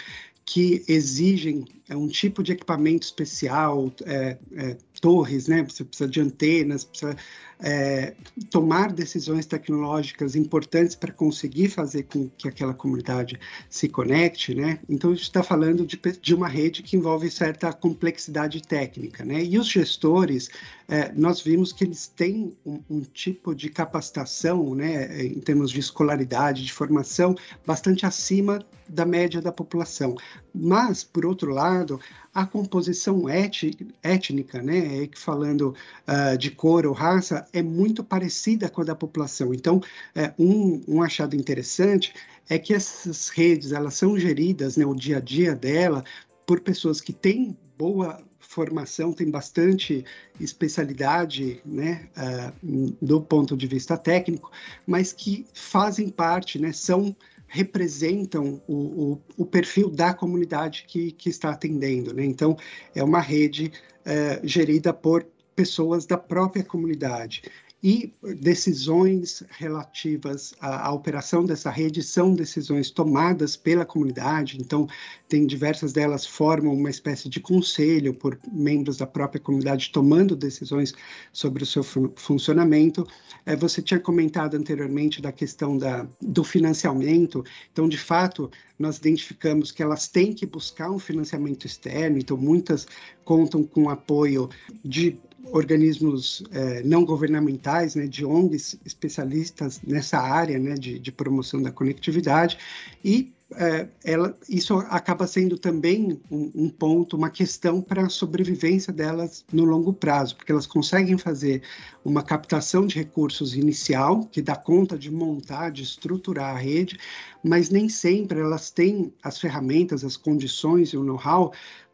que 0.45 0.85
exigem 0.89 1.65
é, 1.89 1.97
um 1.97 2.09
tipo 2.09 2.43
de 2.43 2.53
equipamento 2.53 3.05
especial, 3.05 3.93
é, 4.05 4.37
é, 4.57 4.77
torres, 5.01 5.49
né? 5.49 5.63
Você 5.63 5.85
precisa 5.85 6.09
de 6.09 6.21
antenas, 6.21 6.85
precisa 6.85 7.17
é, 7.61 8.15
tomar 8.51 8.93
decisões 8.93 9.47
tecnológicas 9.47 10.35
importantes 10.35 10.97
para 10.97 11.13
conseguir 11.13 11.69
fazer 11.69 12.05
com 12.05 12.29
que 12.37 12.49
aquela 12.49 12.75
comunidade 12.75 13.39
se 13.71 13.89
conecte, 13.89 14.55
né? 14.55 14.81
Então 14.89 15.11
a 15.11 15.15
gente 15.15 15.25
está 15.25 15.43
falando 15.43 15.87
de, 15.87 16.01
de, 16.21 16.35
uma 16.35 16.49
rede 16.49 16.83
que 16.83 16.97
envolve 16.97 17.31
certa 17.31 17.73
complexidade 17.73 18.63
técnica, 18.63 19.25
né? 19.25 19.45
E 19.45 19.59
os 19.59 19.69
gestores, 19.69 20.51
é, 20.93 21.11
nós 21.17 21.41
vimos 21.41 21.73
que 21.73 21.85
eles 21.85 22.07
têm 22.07 22.55
um, 22.67 22.79
um, 22.91 23.01
tipo 23.01 23.55
de 23.55 23.71
capacitação, 23.71 24.75
né? 24.75 25.25
Em 25.25 25.41
termos 25.41 25.71
de 25.71 25.81
escolaridade, 25.81 26.63
de 26.63 26.71
formação, 26.71 27.35
bastante 27.65 28.05
acima 28.05 28.63
da 28.87 29.07
média 29.07 29.41
da 29.41 29.51
população. 29.51 30.15
Mas, 30.55 31.03
por 31.03 31.25
outro 31.25 31.51
lado, 31.51 31.99
a 32.35 32.45
composição 32.45 33.25
étnica, 33.27 34.61
né, 34.61 35.09
falando 35.17 35.75
uh, 36.07 36.37
de 36.37 36.51
cor 36.51 36.85
ou 36.85 36.93
raça, 36.93 37.47
é 37.55 37.63
muito 37.63 38.05
parecida 38.05 38.69
com 38.69 38.83
a 38.83 38.85
da 38.85 38.95
população. 38.95 39.55
Então, 39.55 39.81
é, 40.15 40.35
um, 40.39 40.83
um 40.87 41.03
achado 41.03 41.35
interessante 41.35 42.13
é 42.51 42.59
que 42.59 42.75
essas 42.75 43.31
redes 43.31 43.73
elas 43.73 43.95
são 43.95 44.19
geridas, 44.19 44.77
né, 44.77 44.85
o 44.85 44.95
dia 44.95 45.17
a 45.17 45.21
dia 45.21 45.55
dela, 45.55 46.05
por 46.47 46.61
pessoas 46.61 47.01
que 47.01 47.15
têm 47.15 47.57
boa 47.79 48.23
formação, 48.53 49.13
têm 49.13 49.31
bastante 49.31 50.05
especialidade, 50.39 51.61
né, 51.65 52.09
uh, 52.17 52.97
do 53.01 53.21
ponto 53.21 53.57
de 53.57 53.67
vista 53.67 53.97
técnico, 53.97 54.51
mas 54.87 55.13
que 55.13 55.47
fazem 55.55 56.09
parte, 56.09 56.59
né, 56.59 56.73
são 56.73 57.17
representam 57.49 58.63
o, 58.67 58.75
o, 58.75 59.23
o, 59.37 59.45
perfil 59.45 59.91
da 59.91 60.15
comunidade 60.15 60.87
que, 60.89 61.13
que 61.13 61.29
está 61.29 61.51
atendendo. 61.51 62.15
Né? 62.15 62.25
Então, 62.25 62.57
é 62.95 63.05
uma 63.05 63.21
rede 63.21 63.71
é, 64.07 64.41
gerida 64.43 64.91
por 64.91 65.27
pessoas 65.55 66.07
da 66.07 66.17
própria 66.17 66.65
comunidade 66.65 67.43
e 67.83 68.15
decisões 68.41 69.43
relativas 69.51 70.55
à, 70.61 70.87
à, 70.87 70.93
operação 70.93 71.45
dessa 71.45 71.69
rede 71.69 72.01
são 72.01 72.33
decisões 72.33 72.91
tomadas 72.91 73.57
pela 73.57 73.85
comunidade, 73.85 74.57
então 74.61 74.87
tem 75.29 75.45
diversas 75.47 75.93
delas 75.93 76.25
formam 76.25 76.73
uma 76.73 76.91
espécie 76.91 77.29
de 77.29 77.41
conselho 77.41 78.15
por 78.15 78.39
membros 78.53 78.99
da 78.99 79.07
própria 79.07 79.41
comunidade 79.41 79.91
tomando 79.91 80.37
decisões 80.37 80.95
sobre 81.33 81.65
o 81.65 81.67
seu 81.67 81.83
fun 81.83 82.11
funcionamento. 82.15 83.05
É, 83.45 83.57
você 83.57 83.83
tinha 83.83 83.99
comentado 83.99 84.55
anteriormente 84.55 85.21
da 85.21 85.33
questão 85.33 85.77
da, 85.77 86.07
do 86.21 86.45
financiamento, 86.45 87.43
então 87.73 87.89
de 87.89 87.99
fato 87.99 88.49
nós 88.79 88.99
identificamos 88.99 89.73
que 89.73 89.83
elas 89.83 90.07
têm 90.07 90.33
que 90.33 90.47
buscar 90.47 90.91
um 90.91 90.99
financiamento 90.99 91.67
externo, 91.67 92.19
então 92.19 92.37
muitas 92.37 92.87
contam 93.25 93.65
com 93.65 93.91
apoio 93.91 94.49
de 94.85 95.19
organismos 95.51 96.43
é, 96.51 96.83
não 96.83 97.05
governamentais, 97.05 97.95
né, 97.95 98.07
de 98.07 98.25
ONGs 98.25 98.79
especialistas 98.85 99.81
nessa 99.83 100.19
área 100.19 100.59
né, 100.59 100.75
de, 100.75 100.99
de 100.99 101.13
promoção 101.13 101.61
da 101.61 101.71
conectividade, 101.71 102.59
e 103.05 103.33
é, 103.57 103.89
ela, 104.05 104.37
isso 104.49 104.79
acaba 104.89 105.27
sendo 105.27 105.59
também 105.59 106.21
um, 106.31 106.51
um 106.55 106.69
ponto, 106.69 107.17
uma 107.17 107.31
questão 107.31 107.81
para 107.81 108.07
a 108.07 108.09
sobrevivência 108.09 108.93
delas 108.93 109.45
no 109.53 109.65
longo 109.65 109.93
prazo, 109.93 110.37
porque 110.37 110.53
elas 110.53 110.67
conseguem 110.67 111.19
fazer 111.19 111.63
uma 112.05 112.23
captação 112.23 112.87
de 112.87 112.97
recursos 112.97 113.55
inicial, 113.55 114.25
que 114.25 114.41
dá 114.41 114.57
conta 114.57 114.97
de 114.97 115.11
montar, 115.11 115.71
de 115.71 115.83
estruturar 115.83 116.55
a 116.55 116.59
rede, 116.59 116.99
mas 117.43 117.71
nem 117.71 117.89
sempre 117.89 118.41
elas 118.41 118.71
têm 118.71 119.13
as 119.23 119.39
ferramentas, 119.39 120.05
as 120.05 120.17
condições 120.17 120.91
e 120.91 120.97
o 120.97 121.05
know-how 121.05 121.53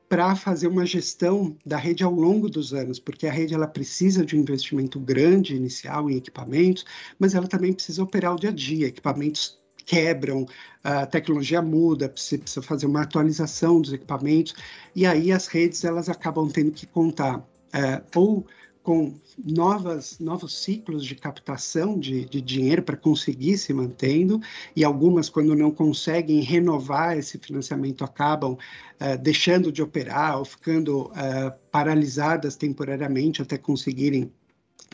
para 0.08 0.34
fazer 0.34 0.68
uma 0.68 0.86
gestão 0.86 1.56
da 1.64 1.76
rede 1.76 2.02
ao 2.02 2.12
longo 2.12 2.48
dos 2.48 2.72
anos, 2.72 2.98
porque 2.98 3.26
a 3.26 3.32
rede 3.32 3.54
ela 3.54 3.66
precisa 3.66 4.24
de 4.24 4.36
um 4.36 4.40
investimento 4.40 4.98
grande 4.98 5.54
inicial 5.54 6.10
em 6.10 6.16
equipamentos, 6.16 6.84
mas 7.18 7.34
ela 7.34 7.46
também 7.46 7.72
precisa 7.72 8.02
operar 8.02 8.34
o 8.34 8.38
dia 8.38 8.50
a 8.50 8.52
dia. 8.52 8.86
Equipamentos 8.86 9.58
quebram, 9.84 10.46
a 10.82 11.06
tecnologia 11.06 11.62
muda, 11.62 12.08
precisa 12.08 12.62
fazer 12.62 12.86
uma 12.86 13.02
atualização 13.02 13.80
dos 13.80 13.92
equipamentos, 13.92 14.54
e 14.94 15.06
aí 15.06 15.32
as 15.32 15.46
redes 15.46 15.84
elas 15.84 16.08
acabam 16.08 16.48
tendo 16.48 16.70
que 16.72 16.86
contar 16.86 17.46
é, 17.72 18.02
ou 18.14 18.46
com 18.88 19.20
novas, 19.44 20.18
novos 20.18 20.62
ciclos 20.62 21.04
de 21.04 21.14
captação 21.14 22.00
de, 22.00 22.24
de 22.24 22.40
dinheiro 22.40 22.82
para 22.82 22.96
conseguir 22.96 23.58
se 23.58 23.70
mantendo, 23.74 24.40
e 24.74 24.82
algumas, 24.82 25.28
quando 25.28 25.54
não 25.54 25.70
conseguem 25.70 26.40
renovar 26.40 27.18
esse 27.18 27.36
financiamento, 27.36 28.02
acabam 28.02 28.54
uh, 28.54 29.18
deixando 29.20 29.70
de 29.70 29.82
operar 29.82 30.38
ou 30.38 30.44
ficando 30.46 31.02
uh, 31.02 31.52
paralisadas 31.70 32.56
temporariamente 32.56 33.42
até 33.42 33.58
conseguirem 33.58 34.32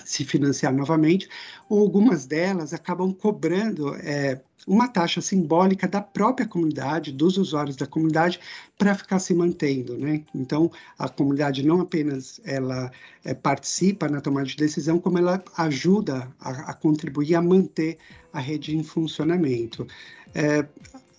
se 0.04 0.24
financiar 0.24 0.72
novamente, 0.72 1.28
ou 1.68 1.80
algumas 1.80 2.26
delas 2.26 2.72
acabam 2.72 3.12
cobrando 3.12 3.94
é, 3.96 4.40
uma 4.66 4.88
taxa 4.88 5.20
simbólica 5.20 5.86
da 5.86 6.00
própria 6.00 6.46
comunidade, 6.46 7.12
dos 7.12 7.36
usuários 7.36 7.76
da 7.76 7.86
comunidade, 7.86 8.40
para 8.78 8.94
ficar 8.94 9.18
se 9.18 9.34
mantendo, 9.34 9.96
né? 9.96 10.22
Então, 10.34 10.70
a 10.98 11.08
comunidade 11.08 11.62
não 11.62 11.80
apenas 11.80 12.40
ela 12.44 12.90
é, 13.24 13.34
participa 13.34 14.08
na 14.08 14.20
tomada 14.20 14.46
de 14.46 14.56
decisão, 14.56 14.98
como 14.98 15.18
ela 15.18 15.42
ajuda 15.56 16.28
a, 16.40 16.70
a 16.70 16.74
contribuir 16.74 17.34
a 17.34 17.42
manter 17.42 17.98
a 18.32 18.40
rede 18.40 18.76
em 18.76 18.82
funcionamento. 18.82 19.86
É, 20.34 20.66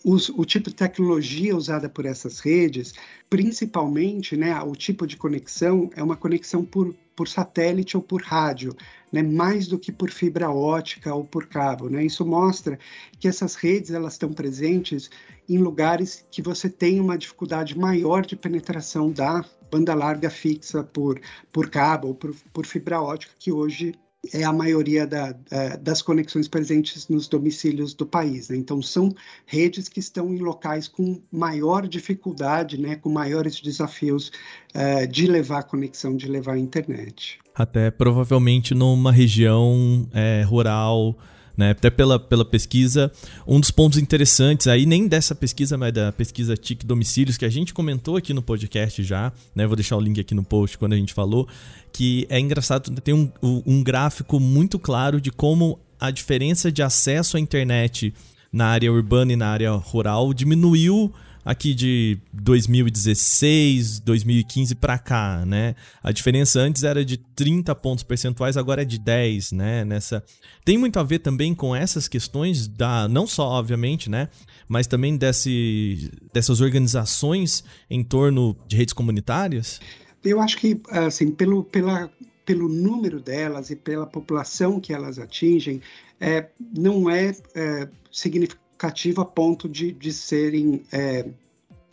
os, 0.03 0.29
o 0.29 0.45
tipo 0.45 0.69
de 0.69 0.75
tecnologia 0.75 1.55
usada 1.55 1.89
por 1.89 2.05
essas 2.05 2.39
redes, 2.39 2.93
principalmente, 3.29 4.37
né, 4.37 4.59
o 4.61 4.75
tipo 4.75 5.07
de 5.07 5.17
conexão 5.17 5.89
é 5.95 6.03
uma 6.03 6.15
conexão 6.15 6.63
por, 6.63 6.95
por 7.15 7.27
satélite 7.27 7.95
ou 7.95 8.03
por 8.03 8.21
rádio, 8.21 8.75
né, 9.11 9.23
mais 9.23 9.67
do 9.67 9.79
que 9.79 9.91
por 9.91 10.09
fibra 10.11 10.49
ótica 10.49 11.13
ou 11.13 11.23
por 11.23 11.47
cabo. 11.47 11.89
Né? 11.89 12.05
Isso 12.05 12.25
mostra 12.25 12.77
que 13.19 13.27
essas 13.27 13.55
redes 13.55 13.91
elas 13.91 14.13
estão 14.13 14.33
presentes 14.33 15.09
em 15.47 15.57
lugares 15.57 16.25
que 16.29 16.41
você 16.41 16.69
tem 16.69 16.99
uma 16.99 17.17
dificuldade 17.17 17.77
maior 17.77 18.25
de 18.25 18.35
penetração 18.35 19.11
da 19.11 19.45
banda 19.71 19.93
larga 19.93 20.29
fixa 20.29 20.83
por, 20.83 21.19
por 21.51 21.69
cabo 21.69 22.09
ou 22.09 22.15
por, 22.15 22.35
por 22.53 22.65
fibra 22.65 23.01
ótica, 23.01 23.33
que 23.37 23.51
hoje 23.51 23.95
é 24.33 24.43
a 24.43 24.53
maioria 24.53 25.05
da, 25.05 25.35
das 25.81 26.01
conexões 26.01 26.47
presentes 26.47 27.07
nos 27.07 27.27
domicílios 27.27 27.93
do 27.93 28.05
país. 28.05 28.49
Né? 28.49 28.57
Então, 28.57 28.81
são 28.81 29.13
redes 29.45 29.87
que 29.87 29.99
estão 29.99 30.33
em 30.33 30.39
locais 30.39 30.87
com 30.87 31.21
maior 31.31 31.87
dificuldade, 31.87 32.77
né? 32.79 32.95
com 32.95 33.09
maiores 33.09 33.59
desafios 33.61 34.31
uh, 34.73 35.07
de 35.07 35.27
levar 35.27 35.63
conexão, 35.63 36.15
de 36.15 36.27
levar 36.27 36.53
a 36.53 36.59
internet. 36.59 37.39
Até 37.53 37.89
provavelmente 37.89 38.73
numa 38.73 39.11
região 39.11 40.07
é, 40.13 40.41
rural 40.41 41.17
né? 41.57 41.71
Até 41.71 41.89
pela, 41.89 42.19
pela 42.19 42.45
pesquisa, 42.45 43.11
um 43.47 43.59
dos 43.59 43.71
pontos 43.71 43.97
interessantes 43.97 44.67
aí, 44.67 44.85
nem 44.85 45.07
dessa 45.07 45.33
pesquisa, 45.33 45.77
mas 45.77 45.93
da 45.93 46.11
pesquisa 46.11 46.55
TIC 46.55 46.85
Domicílios, 46.85 47.37
que 47.37 47.45
a 47.45 47.49
gente 47.49 47.73
comentou 47.73 48.17
aqui 48.17 48.33
no 48.33 48.41
podcast 48.41 49.03
já, 49.03 49.31
né? 49.53 49.65
Vou 49.65 49.75
deixar 49.75 49.97
o 49.97 50.01
link 50.01 50.19
aqui 50.19 50.33
no 50.33 50.43
post 50.43 50.77
quando 50.77 50.93
a 50.93 50.97
gente 50.97 51.13
falou, 51.13 51.47
que 51.91 52.25
é 52.29 52.39
engraçado, 52.39 52.89
tem 53.01 53.13
um, 53.13 53.31
um 53.41 53.83
gráfico 53.83 54.39
muito 54.39 54.77
claro 54.77 55.21
de 55.21 55.31
como 55.31 55.79
a 55.99 56.11
diferença 56.11 56.71
de 56.71 56.83
acesso 56.83 57.37
à 57.37 57.39
internet 57.39 58.13
na 58.51 58.67
área 58.67 58.91
urbana 58.91 59.33
e 59.33 59.35
na 59.35 59.47
área 59.47 59.71
rural 59.71 60.33
diminuiu 60.33 61.13
aqui 61.45 61.75
de 61.75 62.17
2016, 62.33 63.99
2015 63.99 64.73
para 64.73 64.97
cá, 64.97 65.45
né? 65.45 65.75
A 66.01 66.11
diferença 66.11 66.59
antes 66.59 66.83
era 66.83 67.05
de 67.05 67.17
30 67.17 67.75
pontos 67.75 68.03
percentuais, 68.03 68.57
agora 68.57 68.81
é 68.81 68.85
de 68.85 68.97
10, 68.97 69.51
né? 69.51 69.85
Nessa 69.85 70.23
tem 70.65 70.79
muito 70.79 70.99
a 70.99 71.03
ver 71.03 71.19
também 71.19 71.53
com 71.53 71.75
essas 71.75 72.07
questões 72.07 72.67
da 72.67 73.07
não 73.07 73.27
só 73.27 73.47
obviamente, 73.47 74.09
né, 74.09 74.29
mas 74.67 74.87
também 74.87 75.15
desse, 75.15 76.11
dessas 76.33 76.59
organizações 76.59 77.63
em 77.87 78.03
torno 78.03 78.57
de 78.67 78.75
redes 78.75 78.93
comunitárias. 78.93 79.79
Eu 80.23 80.41
acho 80.41 80.57
que 80.57 80.81
assim, 80.89 81.29
pelo 81.29 81.63
pela 81.63 82.09
pelo 82.43 82.67
número 82.67 83.19
delas 83.19 83.71
e 83.71 83.75
pela 83.75 84.05
população 84.05 84.79
que 84.79 84.93
elas 84.93 85.17
atingem, 85.17 85.81
é, 86.19 86.47
não 86.77 87.09
é, 87.09 87.35
é 87.55 87.87
significativo 88.11 88.64
significativo 88.75 89.21
a 89.21 89.25
ponto 89.25 89.67
de, 89.67 89.91
de 89.91 90.11
serem 90.11 90.83
é, 90.91 91.25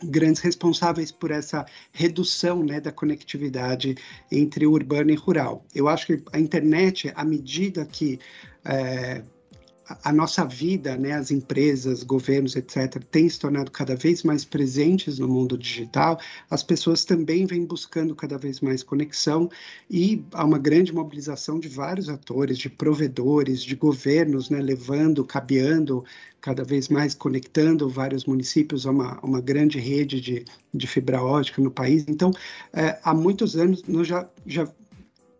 grandes 0.03 0.41
responsáveis 0.41 1.11
por 1.11 1.31
essa 1.31 1.65
redução 1.91 2.63
né, 2.63 2.79
da 2.79 2.91
conectividade 2.91 3.95
entre 4.31 4.67
urbano 4.67 5.11
e 5.11 5.15
rural. 5.15 5.65
Eu 5.73 5.87
acho 5.87 6.05
que 6.07 6.23
a 6.31 6.39
internet, 6.39 7.11
à 7.15 7.23
medida 7.23 7.85
que 7.85 8.19
é, 8.65 9.23
a 10.03 10.13
nossa 10.13 10.45
vida, 10.45 10.95
né, 10.97 11.11
as 11.11 11.29
empresas, 11.29 12.03
governos, 12.03 12.55
etc., 12.55 13.03
têm 13.11 13.27
se 13.27 13.39
tornado 13.39 13.69
cada 13.69 13.95
vez 13.95 14.23
mais 14.23 14.45
presentes 14.45 15.19
no 15.19 15.27
mundo 15.27 15.57
digital, 15.57 16.19
as 16.49 16.63
pessoas 16.63 17.03
também 17.03 17.45
vêm 17.45 17.65
buscando 17.65 18.15
cada 18.15 18.37
vez 18.37 18.61
mais 18.61 18.81
conexão 18.81 19.49
e 19.89 20.23
há 20.33 20.45
uma 20.45 20.57
grande 20.57 20.93
mobilização 20.93 21.59
de 21.59 21.67
vários 21.67 22.07
atores, 22.07 22.57
de 22.57 22.69
provedores, 22.69 23.61
de 23.61 23.75
governos, 23.75 24.49
né, 24.49 24.61
levando, 24.61 25.23
cabeando 25.25 26.03
cada 26.39 26.63
vez 26.63 26.87
mais, 26.89 27.13
conectando 27.13 27.89
vários 27.89 28.25
municípios 28.25 28.85
a 28.85 28.91
uma, 28.91 29.19
uma 29.21 29.41
grande 29.41 29.79
rede 29.79 30.19
de, 30.21 30.45
de 30.73 30.87
fibra 30.87 31.21
ótica 31.21 31.61
no 31.61 31.71
país. 31.71 32.05
Então, 32.07 32.31
é, 32.73 32.99
há 33.03 33.13
muitos 33.13 33.55
anos 33.55 33.83
nós 33.87 34.07
já, 34.07 34.29
já 34.45 34.67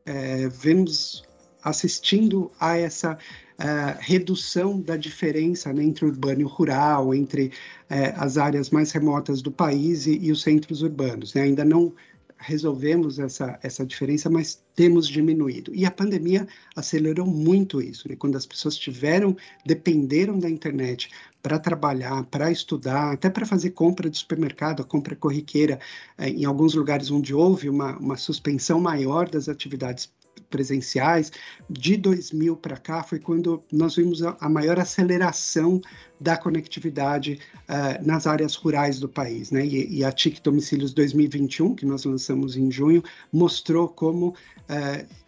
é, 0.05 0.47
vemos 0.49 1.23
assistindo 1.63 2.51
a 2.59 2.77
essa 2.77 3.17
uh, 3.63 3.97
redução 3.99 4.79
da 4.79 4.97
diferença 4.97 5.71
né, 5.71 5.83
entre 5.83 6.05
urbano 6.05 6.41
e 6.41 6.43
rural, 6.43 7.15
entre 7.15 7.47
uh, 7.47 8.13
as 8.17 8.37
áreas 8.37 8.69
mais 8.69 8.91
remotas 8.91 9.41
do 9.41 9.51
país 9.51 10.05
e, 10.05 10.17
e 10.17 10.31
os 10.31 10.41
centros 10.41 10.81
urbanos. 10.81 11.33
Né? 11.33 11.43
Ainda 11.43 11.63
não 11.63 11.93
resolvemos 12.37 13.19
essa, 13.19 13.57
essa 13.63 13.85
diferença, 13.85 14.29
mas 14.29 14.61
temos 14.75 15.07
diminuído. 15.07 15.73
E 15.73 15.85
a 15.85 15.91
pandemia 15.91 16.45
acelerou 16.75 17.25
muito 17.25 17.81
isso, 17.81 18.09
né? 18.09 18.17
quando 18.17 18.35
as 18.35 18.45
pessoas 18.45 18.75
tiveram, 18.75 19.35
dependeram 19.65 20.37
da 20.37 20.49
internet 20.49 21.09
para 21.41 21.57
trabalhar, 21.57 22.23
para 22.25 22.51
estudar, 22.51 23.13
até 23.13 23.29
para 23.29 23.45
fazer 23.45 23.71
compra 23.71 24.09
de 24.09 24.17
supermercado, 24.17 24.81
a 24.81 24.85
compra 24.85 25.15
corriqueira, 25.15 25.79
eh, 26.17 26.29
em 26.29 26.45
alguns 26.45 26.73
lugares 26.73 27.11
onde 27.11 27.33
houve 27.33 27.69
uma, 27.69 27.97
uma 27.97 28.17
suspensão 28.17 28.79
maior 28.79 29.29
das 29.29 29.47
atividades 29.47 30.11
presenciais. 30.53 31.31
De 31.67 31.97
2000 31.97 32.55
para 32.57 32.77
cá 32.77 33.01
foi 33.01 33.17
quando 33.17 33.63
nós 33.71 33.95
vimos 33.95 34.21
a, 34.21 34.47
maior 34.47 34.79
aceleração 34.79 35.81
da 36.19 36.37
conectividade 36.37 37.39
uh, 37.67 38.05
nas 38.05 38.27
áreas 38.27 38.53
rurais 38.53 38.99
do 38.99 39.09
país. 39.09 39.49
Né? 39.49 39.65
E, 39.65 39.97
e, 39.97 40.05
a 40.05 40.11
TIC 40.11 40.43
Domicílios 40.43 40.93
2021, 40.93 41.73
que 41.73 41.87
nós 41.87 42.05
lançamos 42.05 42.55
em 42.55 42.71
junho, 42.71 43.03
mostrou 43.31 43.87
como 43.87 44.27
uh, 44.27 45.23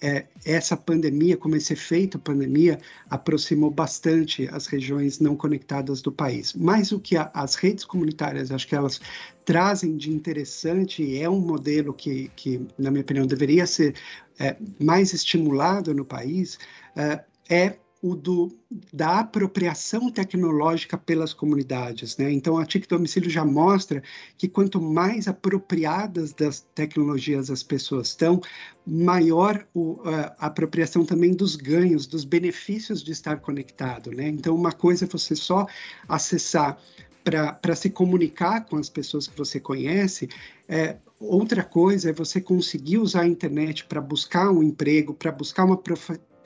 é, 0.00 0.26
essa 0.44 0.76
pandemia, 0.76 1.36
como 1.36 1.56
esse 1.56 1.72
efeito 1.72 2.18
pandemia, 2.18 2.78
aproximou 3.08 3.70
bastante 3.70 4.48
as 4.52 4.66
regiões 4.66 5.18
não 5.18 5.36
conectadas 5.36 6.00
do 6.00 6.10
país. 6.10 6.54
Mas 6.54 6.92
o 6.92 7.00
que 7.00 7.16
a, 7.16 7.30
as 7.34 7.54
redes 7.54 7.84
comunitárias, 7.84 8.50
acho 8.50 8.66
que 8.66 8.74
elas 8.74 9.00
trazem 9.44 9.96
de 9.96 10.10
interessante, 10.10 11.18
é 11.18 11.28
um 11.28 11.40
modelo 11.40 11.92
que, 11.92 12.30
que 12.36 12.60
na 12.78 12.90
minha 12.90 13.02
opinião, 13.02 13.26
deveria 13.26 13.66
ser 13.66 13.94
é, 14.40 14.56
mais 14.82 15.12
estimulado 15.12 15.94
no 15.94 16.04
país, 16.04 16.58
é, 16.96 17.22
é 17.48 17.76
o 18.02 18.14
do, 18.14 18.50
da 18.90 19.18
apropriação 19.18 20.10
tecnológica 20.10 20.96
pelas 20.96 21.34
comunidades. 21.34 22.16
Né? 22.16 22.32
Então, 22.32 22.56
a 22.56 22.64
TIC 22.64 22.88
Domicílio 22.88 23.28
já 23.28 23.44
mostra 23.44 24.02
que 24.38 24.48
quanto 24.48 24.80
mais 24.80 25.28
apropriadas 25.28 26.32
das 26.32 26.60
tecnologias 26.74 27.50
as 27.50 27.62
pessoas 27.62 28.08
estão, 28.08 28.40
maior 28.86 29.66
o, 29.74 30.00
a, 30.06 30.46
apropriação 30.46 31.04
também 31.04 31.32
dos 31.32 31.56
ganhos, 31.56 32.06
dos 32.06 32.24
benefícios 32.24 33.02
de 33.02 33.12
estar 33.12 33.38
conectado. 33.40 34.10
Né? 34.10 34.28
Então, 34.28 34.54
uma 34.54 34.72
coisa 34.72 35.04
é 35.04 35.08
você 35.08 35.36
só 35.36 35.66
acessar 36.08 36.78
para 37.22 37.74
se 37.74 37.90
comunicar 37.90 38.64
com 38.64 38.76
as 38.76 38.88
pessoas 38.88 39.26
que 39.26 39.36
você 39.36 39.60
conhece, 39.60 40.28
é, 40.68 40.96
outra 41.18 41.62
coisa 41.62 42.10
é 42.10 42.12
você 42.12 42.40
conseguir 42.40 42.98
usar 42.98 43.22
a 43.22 43.28
internet 43.28 43.84
para 43.84 44.00
buscar 44.00 44.50
um 44.50 44.62
emprego, 44.62 45.12
para 45.12 45.30
buscar 45.30 45.64
uma, 45.64 45.80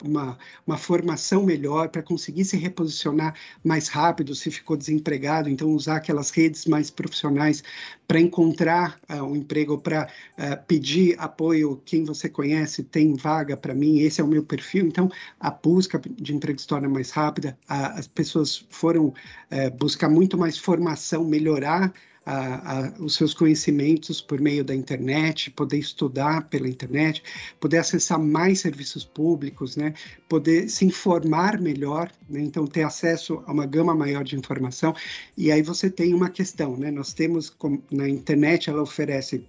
uma, 0.07 0.37
uma 0.65 0.77
formação 0.77 1.43
melhor 1.43 1.89
para 1.89 2.01
conseguir 2.01 2.45
se 2.45 2.57
reposicionar 2.57 3.35
mais 3.63 3.87
rápido 3.87 4.35
se 4.35 4.51
ficou 4.51 4.77
desempregado, 4.77 5.49
então 5.49 5.69
usar 5.69 5.97
aquelas 5.97 6.29
redes 6.29 6.65
mais 6.65 6.89
profissionais 6.89 7.63
para 8.07 8.19
encontrar 8.19 8.99
uh, 9.09 9.23
um 9.23 9.35
emprego, 9.35 9.77
para 9.77 10.07
uh, 10.37 10.63
pedir 10.67 11.15
apoio, 11.19 11.81
quem 11.85 12.03
você 12.03 12.29
conhece? 12.29 12.83
Tem 12.83 13.15
vaga 13.15 13.57
para 13.57 13.73
mim, 13.73 13.99
esse 13.99 14.21
é 14.21 14.23
o 14.23 14.27
meu 14.27 14.43
perfil, 14.43 14.85
então 14.85 15.09
a 15.39 15.49
busca 15.49 15.99
de 15.99 16.35
emprego 16.35 16.59
se 16.59 16.67
torna 16.67 16.87
mais 16.87 17.11
rápida, 17.11 17.57
uh, 17.69 17.97
as 17.97 18.07
pessoas 18.07 18.65
foram 18.69 19.13
eh, 19.49 19.69
buscar 19.69 20.09
muito 20.09 20.37
mais 20.37 20.57
formação, 20.57 21.23
melhorar 21.23 21.93
a, 22.25 22.79
a, 22.79 22.93
os 22.99 23.15
seus 23.15 23.33
conhecimentos 23.33 24.19
por 24.19 24.41
meio 24.41 24.63
da 24.63 24.73
internet, 24.73 25.51
poder 25.51 25.77
estudar 25.77 26.49
pela 26.49 26.67
internet, 26.67 27.21
poder 27.59 27.77
acessar 27.77 28.19
mais 28.19 28.61
serviços 28.61 29.05
públicos, 29.05 29.77
né? 29.77 29.93
poder 30.27 30.67
se 30.69 30.85
informar 30.85 31.61
melhor, 31.61 32.11
né? 32.27 32.41
então 32.41 32.65
ter 32.65 32.83
acesso 32.83 33.43
a 33.45 33.51
uma 33.51 33.65
gama 33.65 33.93
maior 33.93 34.23
de 34.23 34.35
informação. 34.35 34.95
E 35.37 35.51
aí 35.51 35.61
você 35.61 35.89
tem 35.89 36.13
uma 36.13 36.29
questão, 36.29 36.75
né? 36.75 36.89
nós 36.89 37.13
temos 37.13 37.55
na 37.91 38.09
internet, 38.09 38.69
ela 38.69 38.81
oferece 38.81 39.45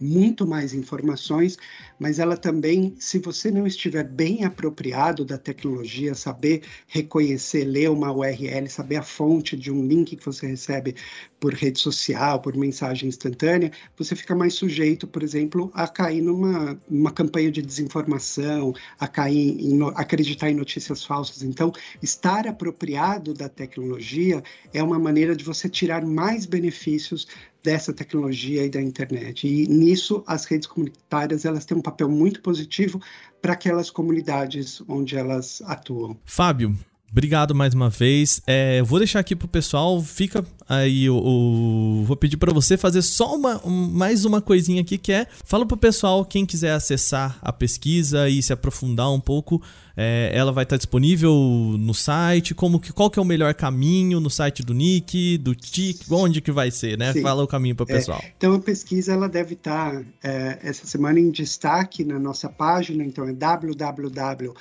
muito 0.00 0.46
mais 0.46 0.72
informações, 0.72 1.58
mas 1.98 2.18
ela 2.18 2.36
também, 2.36 2.94
se 2.98 3.18
você 3.18 3.50
não 3.50 3.66
estiver 3.66 4.04
bem 4.04 4.44
apropriado 4.44 5.24
da 5.24 5.36
tecnologia, 5.36 6.14
saber 6.14 6.62
reconhecer, 6.86 7.64
ler 7.64 7.90
uma 7.90 8.10
URL, 8.10 8.68
saber 8.68 8.96
a 8.96 9.02
fonte 9.02 9.56
de 9.56 9.70
um 9.70 9.86
link 9.86 10.16
que 10.16 10.24
você 10.24 10.46
recebe 10.46 10.94
por 11.38 11.54
rede 11.54 11.78
social, 11.78 12.40
por 12.40 12.56
mensagem 12.56 13.08
instantânea, 13.08 13.70
você 13.96 14.16
fica 14.16 14.34
mais 14.34 14.54
sujeito, 14.54 15.06
por 15.06 15.22
exemplo, 15.22 15.70
a 15.74 15.86
cair 15.86 16.22
numa, 16.22 16.80
numa 16.88 17.10
campanha 17.10 17.50
de 17.50 17.62
desinformação, 17.62 18.74
a 18.98 19.08
cair 19.08 19.58
em, 19.60 19.78
acreditar 19.94 20.50
em 20.50 20.54
notícias 20.54 21.04
falsas. 21.04 21.42
Então, 21.42 21.72
estar 22.02 22.46
apropriado 22.46 23.34
da 23.34 23.48
tecnologia 23.48 24.42
é 24.72 24.82
uma 24.82 24.98
maneira 24.98 25.34
de 25.34 25.44
você 25.44 25.68
tirar 25.68 26.04
mais 26.04 26.46
benefícios 26.46 27.26
dessa 27.62 27.92
tecnologia 27.92 28.64
e 28.64 28.70
da 28.70 28.80
internet. 28.80 29.46
E 29.46 29.66
nisso 29.66 30.22
as 30.26 30.44
redes 30.44 30.66
comunitárias 30.66 31.44
elas 31.44 31.64
têm 31.64 31.76
um 31.76 31.82
papel 31.82 32.08
muito 32.08 32.40
positivo 32.40 33.00
para 33.40 33.52
aquelas 33.52 33.90
comunidades 33.90 34.82
onde 34.88 35.16
elas 35.16 35.62
atuam. 35.66 36.16
Fábio, 36.24 36.76
Obrigado 37.12 37.56
mais 37.56 37.74
uma 37.74 37.90
vez. 37.90 38.40
É, 38.46 38.78
eu 38.78 38.84
vou 38.84 39.00
deixar 39.00 39.18
aqui 39.18 39.34
pro 39.34 39.48
pessoal, 39.48 40.00
fica 40.00 40.44
aí 40.68 41.10
o, 41.10 41.16
o 41.16 42.04
vou 42.04 42.16
pedir 42.16 42.36
para 42.36 42.52
você 42.52 42.76
fazer 42.76 43.02
só 43.02 43.34
uma 43.34 43.60
um, 43.66 43.90
mais 43.90 44.24
uma 44.24 44.40
coisinha 44.40 44.80
aqui 44.80 44.96
que 44.96 45.10
é 45.10 45.26
fala 45.44 45.66
pro 45.66 45.76
pessoal 45.76 46.24
quem 46.24 46.46
quiser 46.46 46.72
acessar 46.72 47.36
a 47.42 47.52
pesquisa 47.52 48.28
e 48.28 48.40
se 48.40 48.52
aprofundar 48.52 49.10
um 49.12 49.18
pouco, 49.18 49.60
é, 49.96 50.30
ela 50.32 50.52
vai 50.52 50.62
estar 50.62 50.76
disponível 50.76 51.34
no 51.76 51.92
site. 51.92 52.54
Como 52.54 52.78
que 52.78 52.92
qual 52.92 53.10
que 53.10 53.18
é 53.18 53.22
o 53.22 53.24
melhor 53.24 53.54
caminho 53.54 54.20
no 54.20 54.30
site 54.30 54.62
do 54.62 54.72
Nick, 54.72 55.36
do 55.38 55.52
TIC, 55.52 56.04
onde 56.12 56.40
que 56.40 56.52
vai 56.52 56.70
ser, 56.70 56.96
né? 56.96 57.12
Sim. 57.12 57.22
Fala 57.22 57.42
o 57.42 57.48
caminho 57.48 57.74
para 57.74 57.86
o 57.86 57.90
é, 57.90 57.94
pessoal. 57.96 58.20
É, 58.22 58.32
então 58.36 58.54
a 58.54 58.60
pesquisa 58.60 59.12
ela 59.12 59.28
deve 59.28 59.54
estar 59.54 60.00
é, 60.22 60.60
essa 60.62 60.86
semana 60.86 61.18
em 61.18 61.32
destaque 61.32 62.04
na 62.04 62.20
nossa 62.20 62.48
página. 62.48 63.02
Então 63.02 63.26
é 63.26 63.32
www 63.32 64.54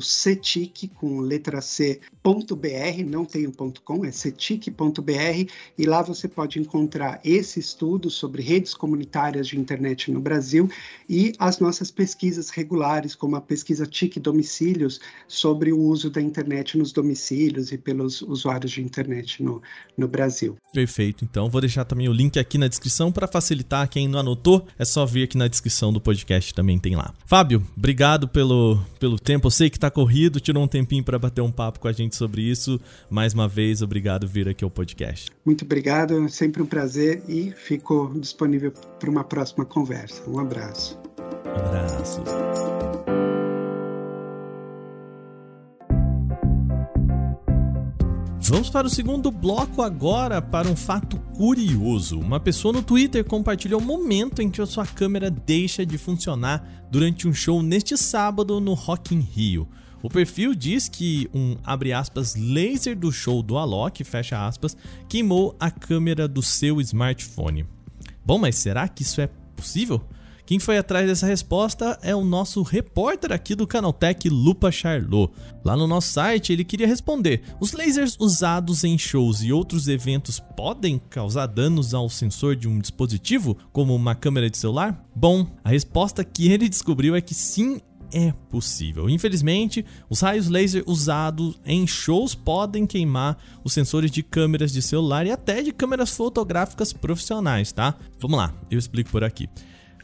cetic 0.00 0.88
com 0.94 1.20
letra 1.20 1.60
C 1.60 2.00
.br, 2.24 3.04
não 3.06 3.24
tem 3.24 3.46
o 3.46 3.52
ponto 3.52 3.82
.com, 3.82 4.04
é 4.04 4.10
cetic.br, 4.10 5.50
e 5.76 5.84
lá 5.84 6.00
você 6.00 6.26
pode 6.26 6.58
encontrar 6.58 7.20
esse 7.22 7.60
estudo 7.60 8.08
sobre 8.08 8.42
redes 8.42 8.72
comunitárias 8.72 9.46
de 9.46 9.58
internet 9.58 10.10
no 10.10 10.20
Brasil 10.20 10.70
e 11.08 11.34
as 11.38 11.58
nossas 11.58 11.90
pesquisas 11.90 12.48
regulares, 12.48 13.14
como 13.14 13.36
a 13.36 13.40
pesquisa 13.40 13.86
TIC 13.86 14.18
Domicílios, 14.20 15.00
sobre 15.28 15.72
o 15.72 15.78
uso 15.78 16.08
da 16.08 16.20
internet 16.20 16.78
nos 16.78 16.92
domicílios 16.92 17.72
e 17.72 17.78
pelos 17.78 18.22
usuários 18.22 18.72
de 18.72 18.80
internet 18.82 19.42
no, 19.42 19.62
no 19.96 20.08
Brasil. 20.08 20.56
Perfeito, 20.72 21.24
então 21.24 21.50
vou 21.50 21.60
deixar 21.60 21.84
também 21.84 22.08
o 22.08 22.12
link 22.12 22.38
aqui 22.38 22.56
na 22.56 22.68
descrição 22.68 23.12
para 23.12 23.28
facilitar 23.28 23.88
quem 23.88 24.08
não 24.08 24.18
anotou, 24.18 24.66
é 24.78 24.84
só 24.84 25.04
vir 25.04 25.24
aqui 25.24 25.36
na 25.36 25.46
descrição 25.46 25.92
do 25.92 26.00
podcast 26.00 26.54
também 26.54 26.78
tem 26.78 26.96
lá. 26.96 27.12
Fábio, 27.26 27.62
obrigado 27.76 28.26
pelo, 28.26 28.80
pelo 28.98 29.18
tempo, 29.18 29.50
sei 29.54 29.70
que 29.70 29.76
está 29.76 29.90
corrido, 29.90 30.40
tirou 30.40 30.62
um 30.62 30.68
tempinho 30.68 31.04
para 31.04 31.18
bater 31.18 31.40
um 31.40 31.50
papo 31.50 31.80
com 31.80 31.88
a 31.88 31.92
gente 31.92 32.16
sobre 32.16 32.42
isso. 32.42 32.80
Mais 33.08 33.32
uma 33.32 33.48
vez, 33.48 33.82
obrigado 33.82 34.26
por 34.26 34.32
vir 34.32 34.48
aqui 34.48 34.64
ao 34.64 34.70
podcast. 34.70 35.30
Muito 35.44 35.64
obrigado, 35.64 36.28
sempre 36.28 36.62
um 36.62 36.66
prazer 36.66 37.22
e 37.28 37.52
fico 37.52 38.12
disponível 38.18 38.72
para 38.98 39.10
uma 39.10 39.24
próxima 39.24 39.64
conversa. 39.64 40.22
Um 40.28 40.38
abraço. 40.38 40.98
Abraços. 41.44 43.13
Vamos 48.46 48.68
para 48.68 48.86
o 48.86 48.90
segundo 48.90 49.30
bloco 49.30 49.80
agora 49.80 50.42
para 50.42 50.68
um 50.68 50.76
fato 50.76 51.18
curioso. 51.34 52.20
Uma 52.20 52.38
pessoa 52.38 52.74
no 52.74 52.82
Twitter 52.82 53.24
compartilhou 53.24 53.80
o 53.80 53.84
momento 53.84 54.42
em 54.42 54.50
que 54.50 54.60
a 54.60 54.66
sua 54.66 54.86
câmera 54.86 55.30
deixa 55.30 55.84
de 55.86 55.96
funcionar 55.96 56.86
durante 56.90 57.26
um 57.26 57.32
show 57.32 57.62
neste 57.62 57.96
sábado 57.96 58.60
no 58.60 58.74
Rock 58.74 59.14
in 59.14 59.20
Rio. 59.20 59.66
O 60.02 60.10
perfil 60.10 60.54
diz 60.54 60.90
que 60.90 61.26
um, 61.32 61.56
aspas, 61.96 62.36
laser 62.36 62.94
do 62.94 63.10
show 63.10 63.42
do 63.42 63.56
Alok, 63.56 64.04
aspas, 64.32 64.76
queimou 65.08 65.56
a 65.58 65.70
câmera 65.70 66.28
do 66.28 66.42
seu 66.42 66.82
smartphone. 66.82 67.64
Bom, 68.26 68.38
mas 68.38 68.56
será 68.56 68.86
que 68.88 69.04
isso 69.04 69.22
é 69.22 69.26
possível? 69.56 70.02
Quem 70.46 70.58
foi 70.58 70.76
atrás 70.76 71.06
dessa 71.06 71.26
resposta 71.26 71.98
é 72.02 72.14
o 72.14 72.22
nosso 72.22 72.62
repórter 72.62 73.32
aqui 73.32 73.54
do 73.54 73.66
Canaltech, 73.66 74.28
Lupa 74.28 74.70
Charlot. 74.70 75.32
Lá 75.64 75.74
no 75.74 75.86
nosso 75.86 76.12
site 76.12 76.52
ele 76.52 76.64
queria 76.64 76.86
responder: 76.86 77.42
os 77.58 77.72
lasers 77.72 78.14
usados 78.20 78.84
em 78.84 78.98
shows 78.98 79.42
e 79.42 79.50
outros 79.50 79.88
eventos 79.88 80.38
podem 80.38 81.00
causar 81.08 81.46
danos 81.46 81.94
ao 81.94 82.10
sensor 82.10 82.56
de 82.56 82.68
um 82.68 82.78
dispositivo, 82.78 83.56
como 83.72 83.94
uma 83.94 84.14
câmera 84.14 84.50
de 84.50 84.58
celular? 84.58 85.02
Bom, 85.16 85.46
a 85.64 85.70
resposta 85.70 86.22
que 86.22 86.52
ele 86.52 86.68
descobriu 86.68 87.16
é 87.16 87.22
que 87.22 87.34
sim 87.34 87.80
é 88.12 88.30
possível. 88.50 89.08
Infelizmente, 89.08 89.82
os 90.10 90.20
raios 90.20 90.48
laser 90.48 90.84
usados 90.86 91.58
em 91.64 91.86
shows 91.86 92.34
podem 92.34 92.86
queimar 92.86 93.38
os 93.64 93.72
sensores 93.72 94.10
de 94.10 94.22
câmeras 94.22 94.72
de 94.72 94.82
celular 94.82 95.26
e 95.26 95.30
até 95.30 95.62
de 95.62 95.72
câmeras 95.72 96.10
fotográficas 96.10 96.92
profissionais, 96.92 97.72
tá? 97.72 97.96
Vamos 98.20 98.36
lá, 98.36 98.54
eu 98.70 98.78
explico 98.78 99.10
por 99.10 99.24
aqui. 99.24 99.48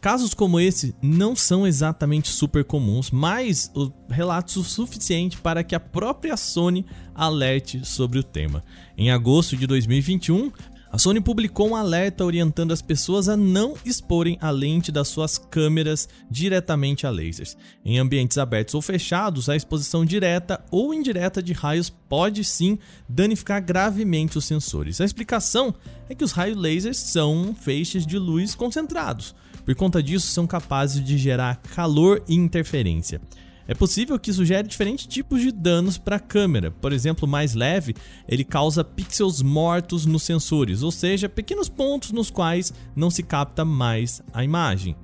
Casos 0.00 0.32
como 0.32 0.58
esse 0.58 0.94
não 1.02 1.36
são 1.36 1.66
exatamente 1.66 2.28
super 2.28 2.64
comuns, 2.64 3.10
mas 3.10 3.70
relatos 4.08 4.56
o 4.56 4.64
suficiente 4.64 5.36
para 5.36 5.62
que 5.62 5.74
a 5.74 5.80
própria 5.80 6.38
Sony 6.38 6.86
alerte 7.14 7.84
sobre 7.84 8.18
o 8.18 8.22
tema. 8.22 8.64
Em 8.96 9.10
agosto 9.10 9.58
de 9.58 9.66
2021, 9.66 10.50
a 10.90 10.98
Sony 10.98 11.20
publicou 11.20 11.68
um 11.68 11.76
alerta 11.76 12.24
orientando 12.24 12.72
as 12.72 12.80
pessoas 12.80 13.28
a 13.28 13.36
não 13.36 13.74
exporem 13.84 14.38
a 14.40 14.50
lente 14.50 14.90
das 14.90 15.08
suas 15.08 15.36
câmeras 15.36 16.08
diretamente 16.30 17.06
a 17.06 17.10
lasers. 17.10 17.54
Em 17.84 17.98
ambientes 17.98 18.38
abertos 18.38 18.74
ou 18.74 18.80
fechados, 18.80 19.50
a 19.50 19.54
exposição 19.54 20.02
direta 20.02 20.64
ou 20.70 20.94
indireta 20.94 21.42
de 21.42 21.52
raios 21.52 21.90
pode 21.90 22.42
sim 22.42 22.78
danificar 23.06 23.62
gravemente 23.62 24.38
os 24.38 24.46
sensores. 24.46 24.98
A 24.98 25.04
explicação 25.04 25.74
é 26.08 26.14
que 26.14 26.24
os 26.24 26.32
raios 26.32 26.56
lasers 26.56 26.96
são 26.96 27.54
feixes 27.54 28.06
de 28.06 28.18
luz 28.18 28.54
concentrados. 28.54 29.34
Por 29.70 29.76
conta 29.76 30.02
disso, 30.02 30.26
são 30.26 30.48
capazes 30.48 31.00
de 31.00 31.16
gerar 31.16 31.62
calor 31.76 32.24
e 32.28 32.35
interferência. 32.35 33.20
É 33.68 33.72
possível 33.72 34.18
que 34.18 34.33
isso 34.33 34.44
gere 34.44 34.66
diferentes 34.66 35.06
tipos 35.06 35.40
de 35.40 35.52
danos 35.52 35.96
para 35.96 36.16
a 36.16 36.18
câmera. 36.18 36.72
Por 36.72 36.92
exemplo, 36.92 37.28
mais 37.28 37.54
leve, 37.54 37.94
ele 38.26 38.42
causa 38.42 38.83
pixels 38.83 39.40
mortos 39.42 40.04
nos 40.06 40.24
sensores, 40.24 40.83
ou 40.83 40.90
seja, 40.90 41.28
pequenos 41.28 41.68
pontos 41.68 42.11
nos 42.11 42.33
quais 42.33 42.74
não 42.96 43.11
se 43.11 43.22
capta 43.22 43.64
mais 43.64 44.20
a 44.35 44.42
imagem. 44.42 44.96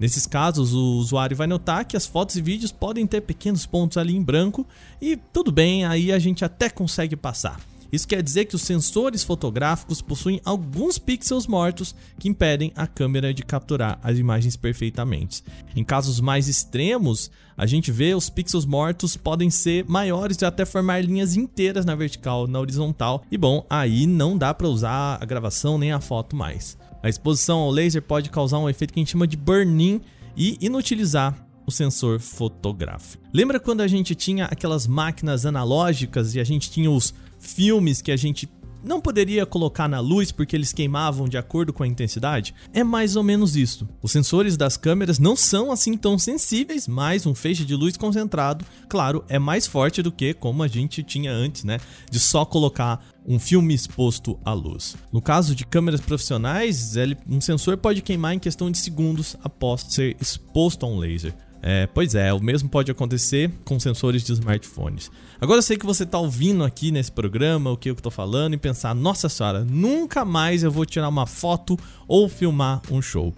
Nesses 0.00 0.26
casos, 0.26 0.72
o 0.72 0.96
usuário 0.96 1.36
vai 1.36 1.46
notar 1.46 1.84
que 1.84 1.94
as 1.94 2.06
fotos 2.06 2.36
e 2.36 2.40
vídeos 2.40 2.72
podem 2.72 3.06
ter 3.06 3.20
pequenos 3.20 3.66
pontos 3.66 3.98
ali 3.98 4.16
em 4.16 4.22
branco 4.22 4.66
e 5.02 5.18
tudo 5.18 5.52
bem, 5.52 5.84
aí 5.84 6.10
a 6.10 6.18
gente 6.18 6.46
até 6.46 6.70
consegue 6.70 7.14
passar. 7.14 7.60
Isso 7.94 8.08
quer 8.08 8.20
dizer 8.20 8.46
que 8.46 8.56
os 8.56 8.62
sensores 8.62 9.22
fotográficos 9.22 10.02
possuem 10.02 10.40
alguns 10.44 10.98
pixels 10.98 11.46
mortos 11.46 11.94
que 12.18 12.28
impedem 12.28 12.72
a 12.74 12.88
câmera 12.88 13.32
de 13.32 13.44
capturar 13.44 14.00
as 14.02 14.18
imagens 14.18 14.56
perfeitamente. 14.56 15.44
Em 15.76 15.84
casos 15.84 16.18
mais 16.18 16.48
extremos, 16.48 17.30
a 17.56 17.66
gente 17.66 17.92
vê 17.92 18.12
os 18.12 18.28
pixels 18.28 18.66
mortos 18.66 19.16
podem 19.16 19.48
ser 19.48 19.84
maiores 19.86 20.42
e 20.42 20.44
até 20.44 20.64
formar 20.64 21.04
linhas 21.04 21.36
inteiras 21.36 21.84
na 21.84 21.94
vertical, 21.94 22.48
na 22.48 22.58
horizontal. 22.58 23.22
E 23.30 23.38
bom, 23.38 23.64
aí 23.70 24.08
não 24.08 24.36
dá 24.36 24.52
para 24.52 24.66
usar 24.66 25.16
a 25.22 25.24
gravação 25.24 25.78
nem 25.78 25.92
a 25.92 26.00
foto 26.00 26.34
mais. 26.34 26.76
A 27.00 27.08
exposição 27.08 27.60
ao 27.60 27.70
laser 27.70 28.02
pode 28.02 28.28
causar 28.28 28.58
um 28.58 28.68
efeito 28.68 28.92
que 28.92 28.98
a 28.98 29.02
gente 29.02 29.12
chama 29.12 29.28
de 29.28 29.36
burn-in 29.36 30.00
e 30.36 30.58
inutilizar 30.60 31.46
o 31.66 31.70
sensor 31.70 32.20
fotográfico. 32.20 33.22
Lembra 33.32 33.58
quando 33.58 33.80
a 33.80 33.88
gente 33.88 34.14
tinha 34.14 34.46
aquelas 34.46 34.86
máquinas 34.86 35.46
analógicas 35.46 36.34
e 36.34 36.40
a 36.40 36.44
gente 36.44 36.70
tinha 36.70 36.90
os 36.90 37.14
filmes 37.44 38.02
que 38.02 38.10
a 38.10 38.16
gente 38.16 38.48
não 38.84 39.00
poderia 39.00 39.46
colocar 39.46 39.88
na 39.88 39.98
luz 39.98 40.30
porque 40.30 40.54
eles 40.54 40.72
queimavam 40.72 41.26
de 41.26 41.38
acordo 41.38 41.72
com 41.72 41.82
a 41.82 41.86
intensidade? 41.86 42.54
É 42.72 42.84
mais 42.84 43.16
ou 43.16 43.22
menos 43.22 43.56
isso. 43.56 43.88
Os 44.02 44.12
sensores 44.12 44.56
das 44.56 44.76
câmeras 44.76 45.18
não 45.18 45.34
são 45.34 45.72
assim 45.72 45.96
tão 45.96 46.18
sensíveis, 46.18 46.86
mas 46.86 47.26
um 47.26 47.34
feixe 47.34 47.64
de 47.64 47.74
luz 47.74 47.96
concentrado, 47.96 48.64
claro, 48.88 49.24
é 49.28 49.38
mais 49.38 49.66
forte 49.66 50.02
do 50.02 50.12
que 50.12 50.34
como 50.34 50.62
a 50.62 50.68
gente 50.68 51.02
tinha 51.02 51.32
antes, 51.32 51.64
né? 51.64 51.80
De 52.10 52.20
só 52.20 52.44
colocar 52.44 53.04
um 53.26 53.38
filme 53.38 53.72
exposto 53.72 54.38
à 54.44 54.52
luz. 54.52 54.96
No 55.10 55.22
caso 55.22 55.54
de 55.54 55.64
câmeras 55.64 56.00
profissionais, 56.00 56.94
um 57.26 57.40
sensor 57.40 57.78
pode 57.78 58.02
queimar 58.02 58.34
em 58.34 58.38
questão 58.38 58.70
de 58.70 58.76
segundos 58.76 59.34
após 59.42 59.86
ser 59.88 60.14
exposto 60.20 60.84
a 60.84 60.88
um 60.88 60.98
laser. 60.98 61.34
É, 61.66 61.86
pois 61.86 62.14
é, 62.14 62.30
o 62.30 62.38
mesmo 62.42 62.68
pode 62.68 62.90
acontecer 62.90 63.50
com 63.64 63.80
sensores 63.80 64.22
de 64.22 64.34
smartphones. 64.34 65.10
Agora 65.40 65.60
eu 65.60 65.62
sei 65.62 65.78
que 65.78 65.86
você 65.86 66.02
está 66.02 66.18
ouvindo 66.18 66.62
aqui 66.62 66.90
nesse 66.90 67.10
programa 67.10 67.70
o 67.70 67.76
que 67.76 67.88
eu 67.88 67.94
estou 67.94 68.12
falando 68.12 68.52
e 68.52 68.58
pensar: 68.58 68.94
nossa 68.94 69.30
senhora, 69.30 69.64
nunca 69.64 70.26
mais 70.26 70.62
eu 70.62 70.70
vou 70.70 70.84
tirar 70.84 71.08
uma 71.08 71.26
foto 71.26 71.78
ou 72.06 72.28
filmar 72.28 72.82
um 72.90 73.00
show. 73.00 73.32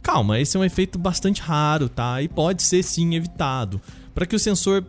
Calma, 0.00 0.38
esse 0.38 0.56
é 0.56 0.60
um 0.60 0.64
efeito 0.64 1.00
bastante 1.00 1.42
raro, 1.42 1.88
tá? 1.88 2.22
E 2.22 2.28
pode 2.28 2.62
ser 2.62 2.80
sim 2.84 3.16
evitado. 3.16 3.80
Para 4.14 4.24
que 4.24 4.36
o 4.36 4.38
sensor 4.38 4.84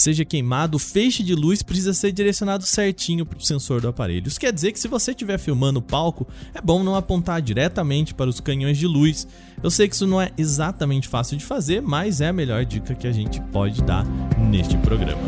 seja 0.00 0.24
queimado, 0.24 0.76
o 0.76 0.80
feixe 0.80 1.22
de 1.22 1.34
luz 1.34 1.62
precisa 1.62 1.94
ser 1.94 2.12
direcionado 2.12 2.64
certinho 2.64 3.24
para 3.24 3.38
o 3.38 3.42
sensor 3.42 3.80
do 3.80 3.88
aparelho. 3.88 4.28
Isso 4.28 4.38
quer 4.38 4.52
dizer 4.52 4.72
que 4.72 4.78
se 4.78 4.88
você 4.88 5.10
estiver 5.12 5.38
filmando 5.38 5.78
o 5.78 5.82
palco, 5.82 6.26
é 6.54 6.60
bom 6.60 6.82
não 6.82 6.94
apontar 6.94 7.40
diretamente 7.40 8.14
para 8.14 8.28
os 8.28 8.40
canhões 8.40 8.78
de 8.78 8.86
luz. 8.86 9.26
Eu 9.62 9.70
sei 9.70 9.88
que 9.88 9.94
isso 9.94 10.06
não 10.06 10.20
é 10.20 10.30
exatamente 10.36 11.08
fácil 11.08 11.36
de 11.36 11.44
fazer, 11.44 11.80
mas 11.80 12.20
é 12.20 12.28
a 12.28 12.32
melhor 12.32 12.64
dica 12.64 12.94
que 12.94 13.06
a 13.06 13.12
gente 13.12 13.40
pode 13.52 13.82
dar 13.82 14.04
neste 14.38 14.76
programa. 14.78 15.22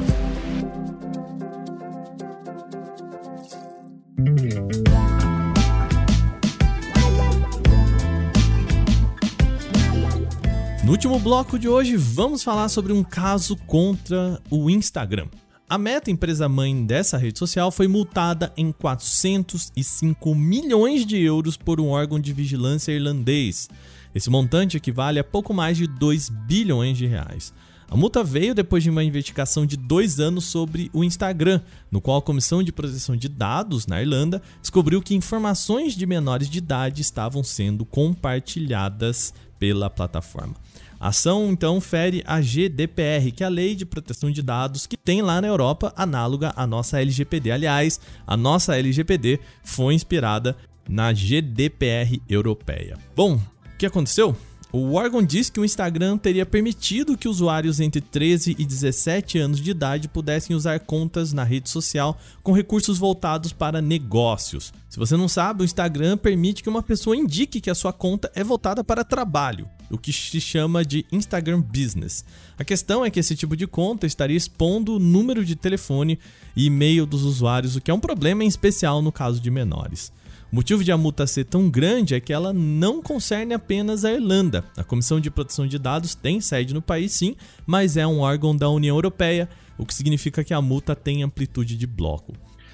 No 10.88 10.92
último 10.92 11.18
bloco 11.18 11.58
de 11.58 11.68
hoje, 11.68 11.98
vamos 11.98 12.42
falar 12.42 12.66
sobre 12.70 12.94
um 12.94 13.04
caso 13.04 13.54
contra 13.54 14.40
o 14.48 14.70
Instagram. 14.70 15.26
A 15.68 15.76
Meta, 15.76 16.10
empresa 16.10 16.48
mãe 16.48 16.82
dessa 16.82 17.18
rede 17.18 17.38
social, 17.38 17.70
foi 17.70 17.86
multada 17.86 18.54
em 18.56 18.72
405 18.72 20.34
milhões 20.34 21.04
de 21.04 21.20
euros 21.20 21.58
por 21.58 21.78
um 21.78 21.88
órgão 21.88 22.18
de 22.18 22.32
vigilância 22.32 22.90
irlandês. 22.90 23.68
Esse 24.14 24.30
montante 24.30 24.78
equivale 24.78 25.18
a 25.18 25.24
pouco 25.24 25.52
mais 25.52 25.76
de 25.76 25.86
2 25.86 26.30
bilhões 26.30 26.96
de 26.96 27.04
reais. 27.04 27.52
A 27.90 27.96
multa 27.96 28.24
veio 28.24 28.54
depois 28.54 28.82
de 28.82 28.88
uma 28.88 29.04
investigação 29.04 29.64
de 29.64 29.74
dois 29.74 30.20
anos 30.20 30.44
sobre 30.44 30.90
o 30.94 31.02
Instagram, 31.02 31.60
no 31.90 32.02
qual 32.02 32.18
a 32.18 32.22
Comissão 32.22 32.62
de 32.62 32.70
Proteção 32.72 33.16
de 33.16 33.28
Dados 33.28 33.86
na 33.86 34.00
Irlanda 34.00 34.42
descobriu 34.60 35.00
que 35.00 35.14
informações 35.14 35.94
de 35.94 36.04
menores 36.06 36.50
de 36.50 36.58
idade 36.58 37.00
estavam 37.00 37.42
sendo 37.42 37.86
compartilhadas 37.86 39.32
pela 39.58 39.90
plataforma. 39.90 40.54
A 41.00 41.08
ação 41.08 41.50
então 41.50 41.80
fere 41.80 42.24
a 42.26 42.40
GDPR, 42.40 43.30
que 43.34 43.44
é 43.44 43.46
a 43.46 43.50
Lei 43.50 43.74
de 43.74 43.86
Proteção 43.86 44.30
de 44.30 44.42
Dados 44.42 44.86
que 44.86 44.96
tem 44.96 45.22
lá 45.22 45.40
na 45.40 45.46
Europa, 45.46 45.92
análoga 45.96 46.52
à 46.56 46.66
nossa 46.66 47.00
LGPD. 47.00 47.52
Aliás, 47.52 48.00
a 48.26 48.36
nossa 48.36 48.76
LGPD 48.76 49.38
foi 49.62 49.94
inspirada 49.94 50.56
na 50.88 51.12
GDPR 51.12 52.20
europeia. 52.28 52.98
Bom, 53.14 53.34
o 53.36 53.78
que 53.78 53.86
aconteceu? 53.86 54.36
O 54.70 54.92
órgão 54.92 55.22
diz 55.22 55.48
que 55.48 55.58
o 55.58 55.64
Instagram 55.64 56.18
teria 56.18 56.44
permitido 56.44 57.16
que 57.16 57.26
usuários 57.26 57.80
entre 57.80 58.02
13 58.02 58.54
e 58.58 58.66
17 58.66 59.38
anos 59.38 59.60
de 59.60 59.70
idade 59.70 60.08
pudessem 60.08 60.54
usar 60.54 60.78
contas 60.80 61.32
na 61.32 61.42
rede 61.42 61.70
social 61.70 62.20
com 62.42 62.52
recursos 62.52 62.98
voltados 62.98 63.50
para 63.50 63.80
negócios. 63.80 64.70
Se 64.90 64.98
você 64.98 65.16
não 65.16 65.26
sabe, 65.26 65.62
o 65.62 65.64
Instagram 65.64 66.18
permite 66.18 66.62
que 66.62 66.68
uma 66.68 66.82
pessoa 66.82 67.16
indique 67.16 67.62
que 67.62 67.70
a 67.70 67.74
sua 67.74 67.94
conta 67.94 68.30
é 68.34 68.44
voltada 68.44 68.84
para 68.84 69.04
trabalho, 69.04 69.66
o 69.90 69.96
que 69.96 70.12
se 70.12 70.38
chama 70.38 70.84
de 70.84 71.06
Instagram 71.10 71.62
Business. 71.62 72.22
A 72.58 72.64
questão 72.64 73.02
é 73.02 73.10
que 73.10 73.20
esse 73.20 73.34
tipo 73.34 73.56
de 73.56 73.66
conta 73.66 74.06
estaria 74.06 74.36
expondo 74.36 74.96
o 74.96 74.98
número 74.98 75.46
de 75.46 75.56
telefone 75.56 76.18
e 76.54 76.66
e-mail 76.66 77.06
dos 77.06 77.22
usuários, 77.22 77.74
o 77.74 77.80
que 77.80 77.90
é 77.90 77.94
um 77.94 78.00
problema 78.00 78.44
em 78.44 78.48
especial 78.48 79.00
no 79.00 79.12
caso 79.12 79.40
de 79.40 79.50
menores. 79.50 80.12
O 80.50 80.56
motivo 80.56 80.82
de 80.82 80.90
a 80.90 80.96
multa 80.96 81.26
ser 81.26 81.44
tão 81.44 81.68
grande 81.68 82.14
é 82.14 82.20
que 82.20 82.32
ela 82.32 82.54
não 82.54 83.02
concerne 83.02 83.52
apenas 83.52 84.02
a 84.02 84.12
Irlanda. 84.12 84.64
A 84.78 84.82
Comissão 84.82 85.20
de 85.20 85.30
Proteção 85.30 85.66
de 85.66 85.78
Dados 85.78 86.14
tem 86.14 86.40
sede 86.40 86.72
no 86.72 86.80
país, 86.80 87.12
sim, 87.12 87.36
mas 87.66 87.98
é 87.98 88.06
um 88.06 88.20
órgão 88.20 88.56
da 88.56 88.70
União 88.70 88.96
Europeia, 88.96 89.46
o 89.76 89.84
que 89.84 89.92
significa 89.92 90.42
que 90.42 90.54
a 90.54 90.62
multa 90.62 90.96
tem 90.96 91.22
amplitude 91.22 91.76
de 91.76 91.86
bloco. 91.86 92.32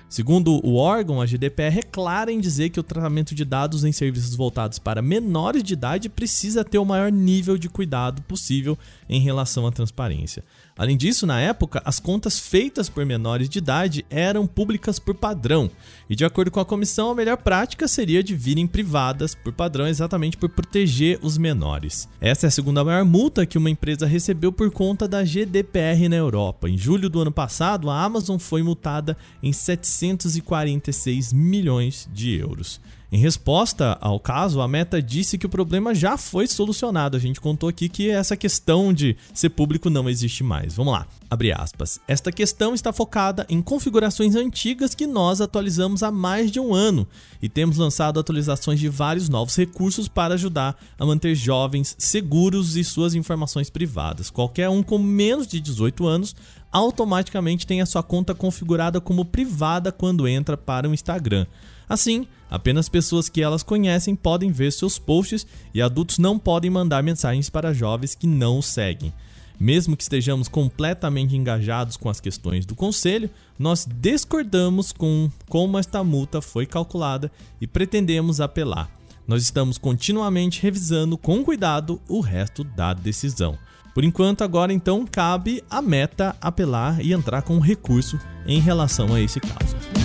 Segundo 0.09 0.65
o 0.65 0.77
órgão, 0.77 1.21
a 1.21 1.27
GDPR 1.27 1.81
é 1.81 1.83
clara 1.83 2.31
em 2.31 2.39
dizer 2.39 2.71
que 2.71 2.79
o 2.79 2.85
tratamento 2.85 3.35
de 3.35 3.45
dados 3.45 3.83
em 3.83 3.91
serviços 3.91 4.37
voltados 4.37 4.79
para 4.79 5.03
menores 5.03 5.61
de 5.61 5.73
idade 5.73 6.09
precisa 6.09 6.65
ter 6.65 6.79
o 6.79 6.85
maior 6.85 7.11
nível 7.11 7.59
de 7.59 7.69
cuidado 7.69 8.23
possível 8.23 8.79
em 9.09 9.21
relação 9.21 9.67
à 9.67 9.73
transparência. 9.73 10.45
Além 10.77 10.97
disso, 10.97 11.25
na 11.25 11.41
época, 11.41 11.81
as 11.85 12.01
contas 12.01 12.39
feitas 12.39 12.89
por 12.89 13.07
menores 13.07 13.49
de 13.49 13.59
idade 13.59 14.05
eram 14.11 14.45
públicas 14.45 14.99
por 14.99 15.15
padrão, 15.15 15.71
e 16.11 16.17
de 16.17 16.25
acordo 16.25 16.51
com 16.51 16.59
a 16.59 16.65
comissão, 16.65 17.11
a 17.11 17.15
melhor 17.15 17.37
prática 17.37 17.87
seria 17.87 18.25
de 18.25 18.35
virem 18.35 18.67
privadas 18.67 19.37
por 19.37 19.53
padrão 19.53 19.87
exatamente 19.87 20.37
por 20.37 20.49
proteger 20.49 21.19
os 21.23 21.39
menores. 21.39 22.09
Essa 22.21 22.47
é 22.47 22.49
a 22.49 22.51
segunda 22.51 22.85
maior 22.85 23.05
multa 23.05 23.47
que 23.47 23.57
uma 23.57 23.71
empresa 23.71 24.05
recebeu 24.05 24.51
por 24.51 24.69
conta 24.73 25.07
da 25.07 25.23
GDPR 25.23 26.09
na 26.09 26.17
Europa. 26.17 26.69
Em 26.69 26.77
julho 26.77 27.09
do 27.09 27.21
ano 27.21 27.31
passado, 27.31 27.89
a 27.89 28.03
Amazon 28.03 28.39
foi 28.39 28.63
multada 28.63 29.17
em 29.41 29.53
746 29.53 31.33
milhões 31.33 32.09
de 32.13 32.35
euros. 32.37 32.81
Em 33.15 33.19
resposta 33.19 33.97
ao 34.01 34.19
caso, 34.19 34.61
a 34.61 34.67
Meta 34.67 35.01
disse 35.01 35.39
que 35.39 35.47
o 35.47 35.49
problema 35.49 35.95
já 35.95 36.17
foi 36.17 36.49
solucionado. 36.49 37.17
A 37.17 37.21
gente 37.21 37.41
contou 37.41 37.69
aqui 37.69 37.89
que 37.89 38.11
essa 38.11 38.37
questão 38.37 38.93
de 38.93 39.17
ser 39.33 39.51
público 39.51 39.89
não 39.89 40.11
existe 40.11 40.43
mais. 40.43 40.75
Vamos 40.75 40.95
lá. 40.95 41.07
Abre 41.31 41.53
aspas. 41.53 42.01
Esta 42.09 42.33
questão 42.33 42.75
está 42.75 42.93
focada 42.93 43.47
em 43.49 43.63
configurações 43.63 44.35
antigas 44.35 44.97
que 44.97 45.07
nós 45.07 45.41
atualizamos 45.41 46.03
há 46.03 46.11
mais 46.11 46.51
de 46.51 46.59
um 46.59 46.75
ano 46.75 47.07
e 47.41 47.49
temos 47.49 47.79
lançado 47.79 48.19
atualizações 48.19 48.81
de 48.81 48.89
vários 48.89 49.29
novos 49.29 49.55
recursos 49.55 50.09
para 50.09 50.35
ajudar 50.35 50.77
a 50.99 51.07
manter 51.07 51.37
jovens 51.37 51.95
seguros 51.97 52.77
e 52.77 52.83
suas 52.83 53.15
informações 53.15 53.71
privadas. 53.71 54.29
Qualquer 54.29 54.69
um 54.69 54.83
com 54.83 54.99
menos 54.99 55.47
de 55.47 55.61
18 55.61 56.05
anos 56.05 56.35
automaticamente 56.73 57.65
tem 57.65 57.81
a 57.81 57.87
sua 57.87 58.03
conta 58.03 58.35
configurada 58.35 59.01
como 59.01 59.25
privada 59.25 59.93
quando 59.93 60.27
entra 60.27 60.57
para 60.57 60.89
o 60.89 60.93
Instagram. 60.93 61.47
Assim, 61.89 62.27
apenas 62.51 62.89
pessoas 62.89 63.29
que 63.29 63.43
elas 63.43 63.63
conhecem 63.63 64.15
podem 64.15 64.51
ver 64.51 64.73
seus 64.73 64.99
posts 64.99 65.47
e 65.73 65.83
adultos 65.83 66.19
não 66.19 66.39
podem 66.39 66.71
mandar 66.71 67.03
mensagens 67.03 67.51
para 67.51 67.75
jovens 67.75 68.15
que 68.15 68.27
não 68.27 68.59
os 68.59 68.67
seguem. 68.67 69.13
Mesmo 69.59 69.97
que 69.97 70.03
estejamos 70.03 70.49
completamente 70.49 71.37
engajados 71.37 71.97
com 71.97 72.09
as 72.09 72.21
questões 72.21 72.67
do 72.67 72.75
conselho, 72.75 73.31
nós 73.59 73.87
discordamos 74.01 74.93
com 74.93 75.31
como 75.49 75.79
esta 75.79 76.03
multa 76.03 76.43
foi 76.43 76.67
calculada 76.67 77.31
e 77.61 77.67
pretendemos 77.67 78.41
apelar. 78.41 78.91
Nós 79.27 79.43
estamos 79.43 79.79
continuamente 79.79 80.61
revisando 80.61 81.17
com 81.17 81.43
cuidado 81.45 82.01
o 82.09 82.21
resto 82.21 82.63
da 82.63 82.93
decisão. 82.93 83.57
Por 83.95 84.05
enquanto, 84.05 84.43
agora 84.43 84.73
então 84.73 85.07
cabe 85.07 85.63
a 85.71 85.81
meta 85.81 86.37
apelar 86.41 87.01
e 87.01 87.13
entrar 87.13 87.43
com 87.43 87.59
recurso 87.61 88.19
em 88.45 88.59
relação 88.59 89.15
a 89.15 89.21
esse 89.21 89.39
caso. 89.39 90.04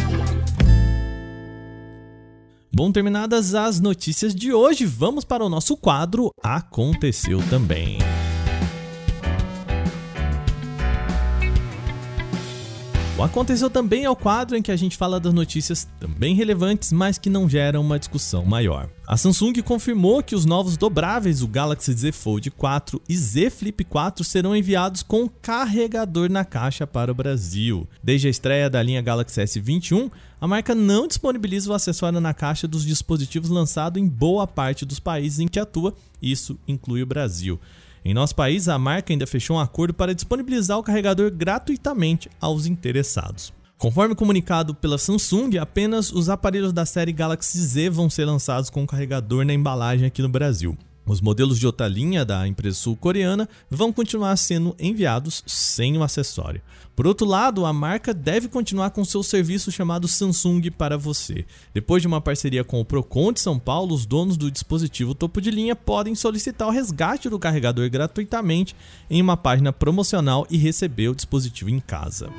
Bom, 2.80 2.94
terminadas 2.94 3.56
as 3.56 3.82
notícias 3.82 4.34
de 4.34 4.54
hoje, 4.54 4.86
vamos 4.86 5.26
para 5.26 5.44
o 5.44 5.50
nosso 5.50 5.76
quadro 5.76 6.34
Aconteceu 6.42 7.40
Também. 7.50 7.98
Aconteceu 13.24 13.70
Também 13.70 14.06
é 14.06 14.10
o 14.10 14.16
quadro 14.16 14.56
em 14.56 14.62
que 14.62 14.72
a 14.72 14.76
gente 14.78 14.96
fala 14.96 15.20
das 15.20 15.34
notícias 15.34 15.88
também 16.00 16.34
relevantes, 16.34 16.92
mas 16.94 17.18
que 17.18 17.30
não 17.30 17.50
geram 17.50 17.82
uma 17.82 18.00
discussão 18.00 18.46
maior. 18.46 18.90
A 19.06 19.18
Samsung 19.18 19.54
confirmou 19.62 20.24
que 20.24 20.36
os 20.36 20.46
novos 20.46 20.78
dobráveis, 20.78 21.42
o 21.42 21.48
Galaxy 21.48 21.92
Z 21.92 22.12
Fold 22.14 22.50
4 22.52 23.02
e 23.10 23.18
Z 23.18 23.50
Flip 23.50 23.84
4, 23.84 24.24
serão 24.24 24.56
enviados 24.56 25.04
com 25.04 25.28
carregador 25.28 26.30
na 26.32 26.46
caixa 26.46 26.88
para 26.88 27.12
o 27.12 27.16
Brasil. 27.16 27.88
Desde 28.02 28.28
a 28.28 28.32
estreia 28.32 28.70
da 28.70 28.82
linha 28.82 29.02
Galaxy 29.02 29.42
S21, 29.42 30.10
a 30.40 30.48
marca 30.48 30.74
não 30.74 31.08
disponibiliza 31.08 31.70
o 31.70 31.74
acessório 31.74 32.22
na 32.22 32.34
caixa 32.34 32.68
dos 32.68 32.86
dispositivos 32.86 33.50
lançado 33.50 34.00
em 34.00 34.08
boa 34.08 34.48
parte 34.48 34.86
dos 34.86 35.00
países 35.00 35.40
em 35.40 35.48
que 35.48 35.60
atua, 35.60 35.94
isso 36.22 36.58
inclui 36.68 37.04
o 37.04 37.08
Brasil. 37.08 37.60
Em 38.10 38.14
nosso 38.16 38.34
país, 38.34 38.68
a 38.68 38.76
marca 38.76 39.14
ainda 39.14 39.28
fechou 39.28 39.58
um 39.58 39.60
acordo 39.60 39.94
para 39.94 40.16
disponibilizar 40.16 40.80
o 40.80 40.84
carregador 40.84 41.30
gratuitamente 41.30 42.28
aos 42.42 42.66
interessados. 42.66 43.54
Conforme 43.78 44.16
comunicado 44.16 44.74
pela 44.74 44.98
Samsung, 44.98 45.60
apenas 45.60 46.12
os 46.12 46.28
aparelhos 46.28 46.74
da 46.74 46.88
série 46.88 47.14
Galaxy 47.14 47.60
Z 47.60 47.92
vão 47.92 48.10
ser 48.10 48.26
lançados 48.26 48.72
com 48.72 48.88
carregador 48.88 49.46
na 49.46 49.54
embalagem 49.54 50.08
aqui 50.08 50.24
no 50.24 50.28
Brasil. 50.28 50.76
Os 51.10 51.22
modelos 51.22 51.58
de 51.58 51.66
outra 51.66 51.88
linha 51.88 52.24
da 52.24 52.48
empresa 52.48 52.78
sul-coreana 52.78 53.50
vão 53.68 53.92
continuar 53.92 54.38
sendo 54.38 54.76
enviados 54.78 55.44
sem 55.48 55.98
o 55.98 56.04
acessório. 56.04 56.62
Por 56.96 57.08
outro 57.08 57.26
lado, 57.26 57.66
a 57.66 57.74
marca 57.74 58.14
deve 58.14 58.48
continuar 58.48 58.92
com 58.92 59.04
seu 59.04 59.24
serviço 59.24 59.72
chamado 59.72 60.08
Samsung 60.08 60.70
para 60.70 61.00
você. 61.00 61.48
Depois 61.74 62.04
de 62.04 62.08
uma 62.08 62.22
parceria 62.22 62.64
com 62.64 62.80
o 62.80 62.86
Procon 62.86 63.34
de 63.34 63.40
São 63.40 63.58
Paulo, 63.58 63.96
os 63.96 64.06
donos 64.06 64.38
do 64.38 64.52
dispositivo 64.52 65.16
topo 65.16 65.42
de 65.42 65.50
linha 65.50 65.76
podem 65.76 66.14
solicitar 66.14 66.68
o 66.68 66.72
resgate 66.72 67.28
do 67.28 67.40
carregador 67.40 67.90
gratuitamente 67.90 68.76
em 69.10 69.20
uma 69.20 69.36
página 69.36 69.74
promocional 69.74 70.46
e 70.48 70.58
receber 70.58 71.10
o 71.10 71.16
dispositivo 71.16 71.72
em 71.72 71.80
casa. 71.80 72.30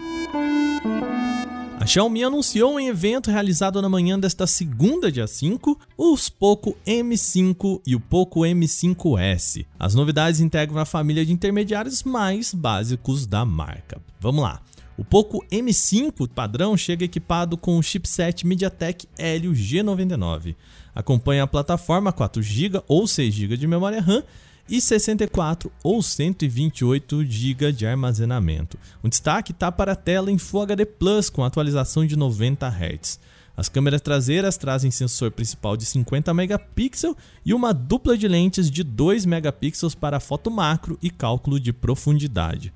A 1.80 1.86
Xiaomi 1.86 2.22
anunciou 2.22 2.78
em 2.78 2.88
evento 2.88 3.30
realizado 3.30 3.80
na 3.80 3.88
manhã 3.88 4.20
desta 4.20 4.46
segunda, 4.46 5.10
dia 5.10 5.26
5, 5.26 5.80
os 5.96 6.28
Poco 6.28 6.76
M5 6.86 7.80
e 7.86 7.96
o 7.96 8.00
Poco 8.00 8.40
M5S. 8.40 9.64
As 9.78 9.94
novidades 9.94 10.40
integram 10.40 10.78
a 10.78 10.84
família 10.84 11.24
de 11.24 11.32
intermediários 11.32 12.02
mais 12.02 12.52
básicos 12.52 13.26
da 13.26 13.46
marca. 13.46 13.98
Vamos 14.20 14.42
lá. 14.42 14.60
O 14.98 15.02
Poco 15.02 15.42
M5 15.50 16.28
padrão 16.28 16.76
chega 16.76 17.06
equipado 17.06 17.56
com 17.56 17.78
o 17.78 17.82
chipset 17.82 18.46
MediaTek 18.46 19.08
Helio 19.18 19.52
G99. 19.52 20.56
Acompanha 20.94 21.44
a 21.44 21.46
plataforma 21.46 22.12
4GB 22.12 22.84
ou 22.86 23.04
6GB 23.04 23.56
de 23.56 23.66
memória 23.66 24.02
RAM 24.02 24.22
e 24.70 24.80
64 24.80 25.70
ou 25.82 26.00
128 26.00 27.24
GB 27.24 27.72
de 27.72 27.86
armazenamento. 27.86 28.78
O 29.02 29.08
destaque 29.08 29.50
está 29.50 29.72
para 29.72 29.92
a 29.92 29.96
tela 29.96 30.30
em 30.30 30.38
Full 30.38 30.62
HD 30.62 30.86
Plus 30.86 31.28
com 31.28 31.44
atualização 31.44 32.06
de 32.06 32.14
90 32.16 32.68
Hz. 32.68 33.18
As 33.56 33.68
câmeras 33.68 34.00
traseiras 34.00 34.56
trazem 34.56 34.90
sensor 34.90 35.32
principal 35.32 35.76
de 35.76 35.84
50 35.84 36.32
megapixels 36.32 37.16
e 37.44 37.52
uma 37.52 37.74
dupla 37.74 38.16
de 38.16 38.28
lentes 38.28 38.70
de 38.70 38.82
2 38.82 39.26
megapixels 39.26 39.94
para 39.94 40.20
foto 40.20 40.50
macro 40.50 40.96
e 41.02 41.10
cálculo 41.10 41.58
de 41.58 41.72
profundidade. 41.72 42.72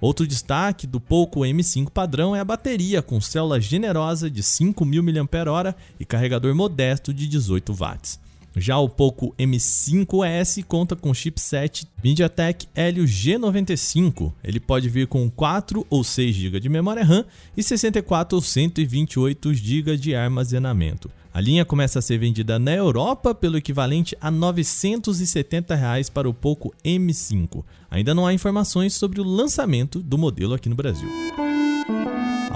Outro 0.00 0.26
destaque 0.26 0.86
do 0.86 1.00
Poco 1.00 1.40
M5 1.40 1.88
padrão 1.90 2.36
é 2.36 2.40
a 2.40 2.44
bateria 2.44 3.00
com 3.00 3.20
célula 3.20 3.60
generosa 3.60 4.30
de 4.30 4.42
5.000 4.42 5.22
mAh 5.22 5.74
e 5.98 6.04
carregador 6.04 6.54
modesto 6.54 7.14
de 7.14 7.26
18 7.26 7.72
watts. 7.72 8.25
Já 8.58 8.78
o 8.78 8.88
Poco 8.88 9.34
M5S 9.38 10.64
conta 10.64 10.96
com 10.96 11.12
chipset 11.12 11.86
MediaTek 12.02 12.66
Helio 12.74 13.04
G95. 13.04 14.32
Ele 14.42 14.58
pode 14.58 14.88
vir 14.88 15.06
com 15.06 15.28
4 15.28 15.86
ou 15.90 16.02
6 16.02 16.34
GB 16.34 16.60
de 16.60 16.70
memória 16.70 17.04
RAM 17.04 17.26
e 17.54 17.62
64 17.62 18.34
ou 18.34 18.40
128 18.40 19.52
GB 19.52 19.98
de 19.98 20.14
armazenamento. 20.14 21.10
A 21.34 21.40
linha 21.42 21.66
começa 21.66 21.98
a 21.98 22.02
ser 22.02 22.16
vendida 22.16 22.58
na 22.58 22.72
Europa 22.72 23.34
pelo 23.34 23.58
equivalente 23.58 24.16
a 24.18 24.30
970 24.30 25.74
reais 25.74 26.08
para 26.08 26.26
o 26.26 26.32
Poco 26.32 26.74
M5. 26.82 27.62
Ainda 27.90 28.14
não 28.14 28.26
há 28.26 28.32
informações 28.32 28.94
sobre 28.94 29.20
o 29.20 29.24
lançamento 29.24 30.00
do 30.00 30.16
modelo 30.16 30.54
aqui 30.54 30.70
no 30.70 30.74
Brasil. 30.74 31.10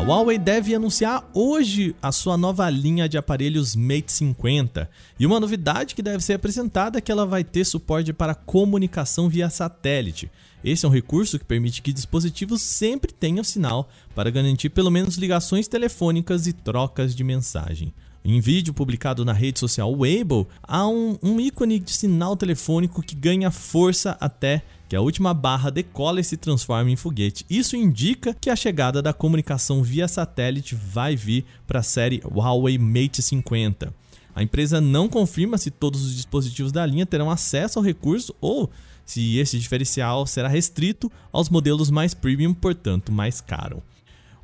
A 0.00 0.02
Huawei 0.02 0.38
deve 0.38 0.74
anunciar 0.74 1.28
hoje 1.34 1.94
a 2.00 2.10
sua 2.10 2.34
nova 2.34 2.70
linha 2.70 3.06
de 3.06 3.18
aparelhos 3.18 3.76
Mate 3.76 4.10
50. 4.10 4.88
E 5.18 5.26
uma 5.26 5.38
novidade 5.38 5.94
que 5.94 6.00
deve 6.00 6.24
ser 6.24 6.32
apresentada 6.32 6.96
é 6.96 7.02
que 7.02 7.12
ela 7.12 7.26
vai 7.26 7.44
ter 7.44 7.66
suporte 7.66 8.10
para 8.10 8.34
comunicação 8.34 9.28
via 9.28 9.50
satélite. 9.50 10.30
Esse 10.64 10.86
é 10.86 10.88
um 10.88 10.92
recurso 10.92 11.38
que 11.38 11.44
permite 11.44 11.82
que 11.82 11.92
dispositivos 11.92 12.62
sempre 12.62 13.12
tenham 13.12 13.44
sinal 13.44 13.90
para 14.14 14.30
garantir 14.30 14.70
pelo 14.70 14.90
menos 14.90 15.16
ligações 15.16 15.68
telefônicas 15.68 16.46
e 16.46 16.54
trocas 16.54 17.14
de 17.14 17.22
mensagem. 17.22 17.92
Em 18.24 18.40
vídeo 18.40 18.72
publicado 18.72 19.22
na 19.22 19.34
rede 19.34 19.60
social 19.60 19.94
Weibo, 19.94 20.48
há 20.62 20.88
um, 20.88 21.18
um 21.22 21.38
ícone 21.38 21.78
de 21.78 21.92
sinal 21.92 22.38
telefônico 22.38 23.02
que 23.02 23.14
ganha 23.14 23.50
força 23.50 24.16
até 24.18 24.62
que 24.90 24.96
a 24.96 25.00
última 25.00 25.32
barra 25.32 25.70
decola 25.70 26.18
e 26.18 26.24
se 26.24 26.36
transforma 26.36 26.90
em 26.90 26.96
foguete. 26.96 27.46
Isso 27.48 27.76
indica 27.76 28.34
que 28.34 28.50
a 28.50 28.56
chegada 28.56 29.00
da 29.00 29.12
comunicação 29.12 29.84
via 29.84 30.08
satélite 30.08 30.74
vai 30.74 31.14
vir 31.14 31.44
para 31.64 31.78
a 31.78 31.82
série 31.84 32.20
Huawei 32.24 32.76
Mate 32.76 33.22
50. 33.22 33.94
A 34.34 34.42
empresa 34.42 34.80
não 34.80 35.08
confirma 35.08 35.58
se 35.58 35.70
todos 35.70 36.04
os 36.04 36.16
dispositivos 36.16 36.72
da 36.72 36.84
linha 36.84 37.06
terão 37.06 37.30
acesso 37.30 37.78
ao 37.78 37.84
recurso 37.84 38.34
ou 38.40 38.68
se 39.06 39.38
esse 39.38 39.60
diferencial 39.60 40.26
será 40.26 40.48
restrito 40.48 41.08
aos 41.30 41.48
modelos 41.48 41.88
mais 41.88 42.12
premium, 42.12 42.52
portanto 42.52 43.12
mais 43.12 43.40
caro. 43.40 43.80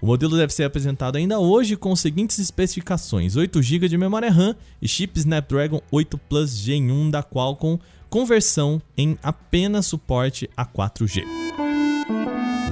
O 0.00 0.06
modelo 0.06 0.36
deve 0.36 0.52
ser 0.52 0.62
apresentado 0.62 1.16
ainda 1.16 1.40
hoje 1.40 1.74
com 1.74 1.90
as 1.90 1.98
seguintes 1.98 2.38
especificações: 2.38 3.34
8 3.34 3.60
GB 3.60 3.88
de 3.88 3.98
memória 3.98 4.30
RAM 4.30 4.54
e 4.80 4.86
chip 4.86 5.18
Snapdragon 5.18 5.80
8 5.90 6.16
Plus 6.18 6.56
Gen 6.56 6.92
1 6.92 7.10
da 7.10 7.22
Qualcomm 7.22 7.78
conversão 8.08 8.80
em 8.96 9.18
apenas 9.22 9.86
suporte 9.86 10.48
a 10.56 10.64
4G. 10.64 11.24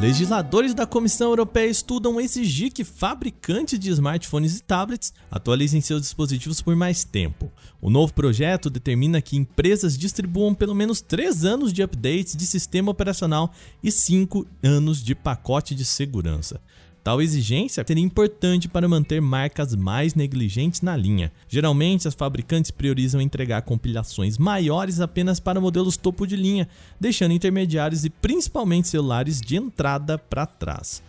Legisladores 0.00 0.74
da 0.74 0.84
Comissão 0.84 1.30
Europeia 1.30 1.70
estudam 1.70 2.20
exigir 2.20 2.70
que 2.70 2.84
fabricantes 2.84 3.78
de 3.78 3.90
smartphones 3.90 4.58
e 4.58 4.62
tablets 4.62 5.14
atualizem 5.30 5.80
seus 5.80 6.02
dispositivos 6.02 6.60
por 6.60 6.76
mais 6.76 7.04
tempo. 7.04 7.50
O 7.80 7.88
novo 7.88 8.12
projeto 8.12 8.68
determina 8.68 9.22
que 9.22 9.36
empresas 9.36 9.96
distribuam 9.96 10.54
pelo 10.54 10.74
menos 10.74 11.00
3 11.00 11.44
anos 11.44 11.72
de 11.72 11.82
updates 11.82 12.36
de 12.36 12.44
sistema 12.44 12.90
operacional 12.90 13.52
e 13.82 13.90
5 13.90 14.46
anos 14.62 15.02
de 15.02 15.14
pacote 15.14 15.74
de 15.74 15.84
segurança. 15.84 16.60
Tal 17.04 17.20
exigência 17.20 17.84
seria 17.86 18.02
importante 18.02 18.66
para 18.66 18.88
manter 18.88 19.20
marcas 19.20 19.76
mais 19.76 20.14
negligentes 20.14 20.80
na 20.80 20.96
linha. 20.96 21.30
Geralmente, 21.46 22.08
as 22.08 22.14
fabricantes 22.14 22.70
priorizam 22.70 23.20
entregar 23.20 23.60
compilações 23.60 24.38
maiores 24.38 25.00
apenas 25.00 25.38
para 25.38 25.60
modelos 25.60 25.98
topo 25.98 26.26
de 26.26 26.34
linha, 26.34 26.66
deixando 26.98 27.34
intermediários 27.34 28.06
e 28.06 28.10
principalmente 28.10 28.88
celulares 28.88 29.38
de 29.38 29.54
entrada 29.54 30.16
para 30.16 30.46
trás. 30.46 31.02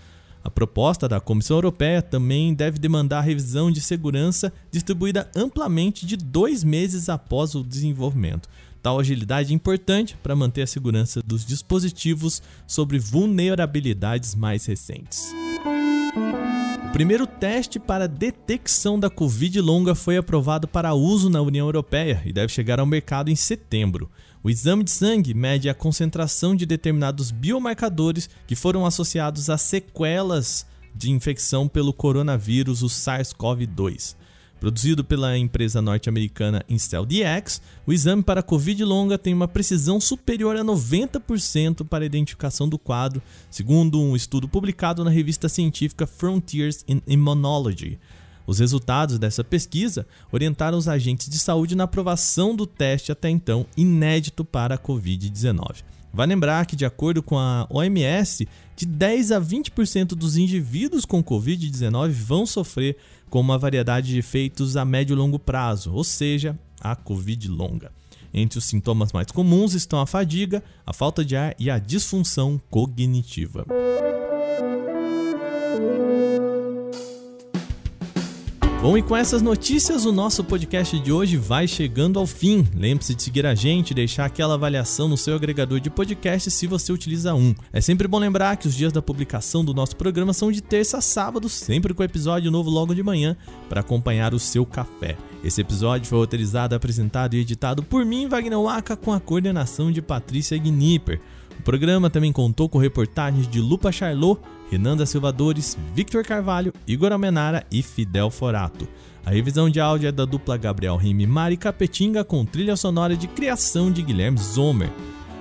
A 0.44 0.50
proposta 0.52 1.08
da 1.08 1.22
Comissão 1.22 1.58
Europeia 1.58 2.02
também 2.02 2.54
deve 2.54 2.78
demandar 2.78 3.22
revisão 3.22 3.72
de 3.72 3.80
segurança 3.80 4.52
distribuída 4.70 5.32
amplamente 5.34 6.06
de 6.06 6.18
dois 6.18 6.62
meses 6.62 7.08
após 7.08 7.56
o 7.56 7.64
desenvolvimento. 7.64 8.50
Tal 8.86 9.00
agilidade 9.00 9.52
é 9.52 9.56
importante 9.56 10.16
para 10.22 10.36
manter 10.36 10.62
a 10.62 10.68
segurança 10.68 11.20
dos 11.26 11.44
dispositivos 11.44 12.40
sobre 12.68 13.00
vulnerabilidades 13.00 14.36
mais 14.36 14.64
recentes. 14.68 15.34
O 16.88 16.92
primeiro 16.94 17.26
teste 17.26 17.80
para 17.80 18.08
detecção 18.08 19.00
da 19.00 19.10
Covid 19.10 19.60
longa 19.60 19.96
foi 19.96 20.18
aprovado 20.18 20.68
para 20.68 20.94
uso 20.94 21.32
na 21.32 21.42
União 21.42 21.66
Europeia 21.66 22.22
e 22.28 22.32
deve 22.32 22.54
chegar 22.54 22.80
ao 22.80 22.86
mercado 22.86 23.32
em 23.32 23.36
setembro. 23.36 24.08
O 24.44 24.52
exame 24.52 24.84
de 24.84 24.92
sangue 24.92 25.34
mede 25.34 25.68
a 25.68 25.74
concentração 25.74 26.56
de 26.56 26.68
determinados 26.68 27.32
biomarcadores 27.32 28.30
que 28.46 28.56
foram 28.56 28.86
associados 28.86 29.50
a 29.50 29.58
sequelas 29.58 30.64
de 30.94 31.10
infecção 31.10 31.68
pelo 31.68 31.92
coronavírus, 31.92 32.84
o 32.84 32.88
SARS-CoV-2. 32.88 34.16
Produzido 34.60 35.04
pela 35.04 35.38
empresa 35.38 35.82
norte-americana 35.82 36.64
IncelDx, 36.68 37.62
o 37.86 37.92
exame 37.92 38.24
para 38.24 38.42
Covid 38.42 38.84
longa 38.84 39.18
tem 39.18 39.34
uma 39.34 39.48
precisão 39.48 40.00
superior 40.00 40.56
a 40.56 40.64
90% 40.64 41.86
para 41.86 42.04
a 42.04 42.08
identificação 42.08 42.68
do 42.68 42.80
quadro, 42.80 43.22
segundo 43.52 44.00
um 44.02 44.16
estudo 44.16 44.48
publicado 44.48 45.04
na 45.04 45.12
revista 45.12 45.50
científica 45.50 46.08
Frontiers 46.08 46.86
in 46.88 47.02
Immunology. 47.06 48.00
Os 48.48 48.60
resultados 48.60 49.20
dessa 49.20 49.44
pesquisa 49.44 50.08
orientaram 50.32 50.78
os 50.78 50.88
agentes 50.88 51.28
de 51.30 51.38
saúde 51.38 51.76
na 51.76 51.84
aprovação 51.84 52.56
do 52.56 52.66
teste 52.66 53.12
até 53.12 53.30
então 53.30 53.66
inédito 53.76 54.46
para 54.46 54.76
a 54.76 54.78
Covid-19. 54.80 55.84
Vai 56.14 56.28
lembrar 56.28 56.66
que, 56.66 56.78
de 56.78 56.86
acordo 56.86 57.22
com 57.22 57.38
a 57.38 57.68
OMS, 57.70 58.48
de 58.74 58.86
10 58.86 59.34
a 59.34 59.42
20% 59.42 60.10
dos 60.10 60.38
indivíduos 60.38 61.04
com 61.04 61.22
Covid-19 61.22 62.10
vão 62.12 62.46
sofrer 62.46 62.96
com 63.30 63.40
uma 63.40 63.58
variedade 63.58 64.10
de 64.10 64.20
efeitos 64.20 64.78
a 64.78 64.86
médio 64.86 65.14
e 65.14 65.18
longo 65.18 65.40
prazo, 65.40 65.94
ou 65.94 66.04
seja, 66.04 66.58
a 66.80 66.96
Covid 66.96 67.48
longa. 67.48 67.92
Entre 68.34 68.60
os 68.60 68.66
sintomas 68.66 69.14
mais 69.14 69.28
comuns 69.32 69.74
estão 69.74 70.00
a 70.00 70.06
fadiga, 70.06 70.62
a 70.86 70.92
falta 70.92 71.24
de 71.24 71.36
ar 71.36 71.56
e 71.58 71.70
a 71.70 71.80
disfunção 71.80 72.62
cognitiva. 72.70 73.66
Bom, 78.86 78.96
e 78.96 79.02
com 79.02 79.18
essas 79.18 79.42
notícias, 79.42 80.06
o 80.06 80.12
nosso 80.12 80.44
podcast 80.44 81.00
de 81.00 81.12
hoje 81.12 81.38
vai 81.38 81.68
chegando 81.68 82.20
ao 82.20 82.28
fim. 82.28 82.64
Lembre-se 82.76 83.16
de 83.16 83.24
seguir 83.24 83.44
a 83.44 83.56
gente 83.56 83.96
deixar 83.96 84.26
aquela 84.26 84.54
avaliação 84.54 85.08
no 85.08 85.18
seu 85.18 85.36
agregador 85.36 85.80
de 85.80 85.90
podcast 85.90 86.52
se 86.52 86.68
você 86.68 86.94
utiliza 86.94 87.34
um. 87.34 87.56
É 87.74 87.82
sempre 87.82 88.08
bom 88.08 88.20
lembrar 88.20 88.58
que 88.58 88.68
os 88.68 88.76
dias 88.76 88.94
da 88.94 89.02
publicação 89.02 89.66
do 89.66 89.74
nosso 89.74 89.96
programa 89.96 90.34
são 90.34 90.52
de 90.52 90.62
terça 90.62 91.00
a 91.00 91.02
sábado, 91.02 91.50
sempre 91.50 91.96
com 91.96 92.04
episódio 92.04 92.52
novo 92.52 92.70
logo 92.70 92.94
de 92.94 93.02
manhã, 93.02 93.36
para 93.68 93.82
acompanhar 93.82 94.36
o 94.36 94.40
seu 94.40 94.68
café. 94.68 95.18
Esse 95.44 95.62
episódio 95.62 96.08
foi 96.08 96.20
roteirizado, 96.20 96.76
apresentado 96.76 97.34
e 97.34 97.40
editado 97.40 97.82
por 97.82 98.06
mim, 98.06 98.28
Wagner 98.28 98.60
Waka, 98.60 98.96
com 98.96 99.12
a 99.12 99.20
coordenação 99.20 99.92
de 99.92 100.00
Patrícia 100.00 100.60
Gnipper. 100.60 101.20
Programa 101.66 102.12
também 102.12 102.32
contou 102.32 102.70
com 102.70 102.78
reportagens 102.78 103.48
de 103.48 103.60
Lupa 103.60 103.92
Charlot, 103.92 104.40
Renan 104.70 104.96
da 104.96 105.04
Silvadores, 105.04 105.76
Victor 105.96 106.24
Carvalho, 106.24 106.72
Igor 106.88 107.12
Amenara 107.12 107.66
e 107.72 107.82
Fidel 107.82 108.30
Forato. 108.30 108.88
A 109.26 109.32
revisão 109.32 109.68
de 109.68 109.80
áudio 109.80 110.08
é 110.08 110.12
da 110.12 110.26
dupla 110.26 110.58
Gabriel 110.58 110.96
Rime 110.96 111.26
Mari 111.26 111.58
Capetinga 111.58 112.24
com 112.24 112.46
trilha 112.46 112.76
sonora 112.76 113.18
de 113.18 113.28
criação 113.28 113.92
de 113.92 114.04
Guilherme 114.04 114.38
Zomer. 114.38 114.92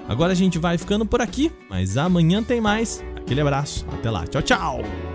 Agora 0.09 0.33
a 0.33 0.35
gente 0.35 0.59
vai 0.59 0.79
ficando 0.79 1.05
por 1.05 1.21
aqui, 1.21 1.53
mas 1.69 1.99
amanhã 1.99 2.43
tem 2.43 2.59
mais. 2.59 3.05
Aquele 3.17 3.43
abraço, 3.43 3.85
até 3.93 4.11
lá, 4.11 4.27
tchau, 4.27 4.41
tchau! 4.41 5.14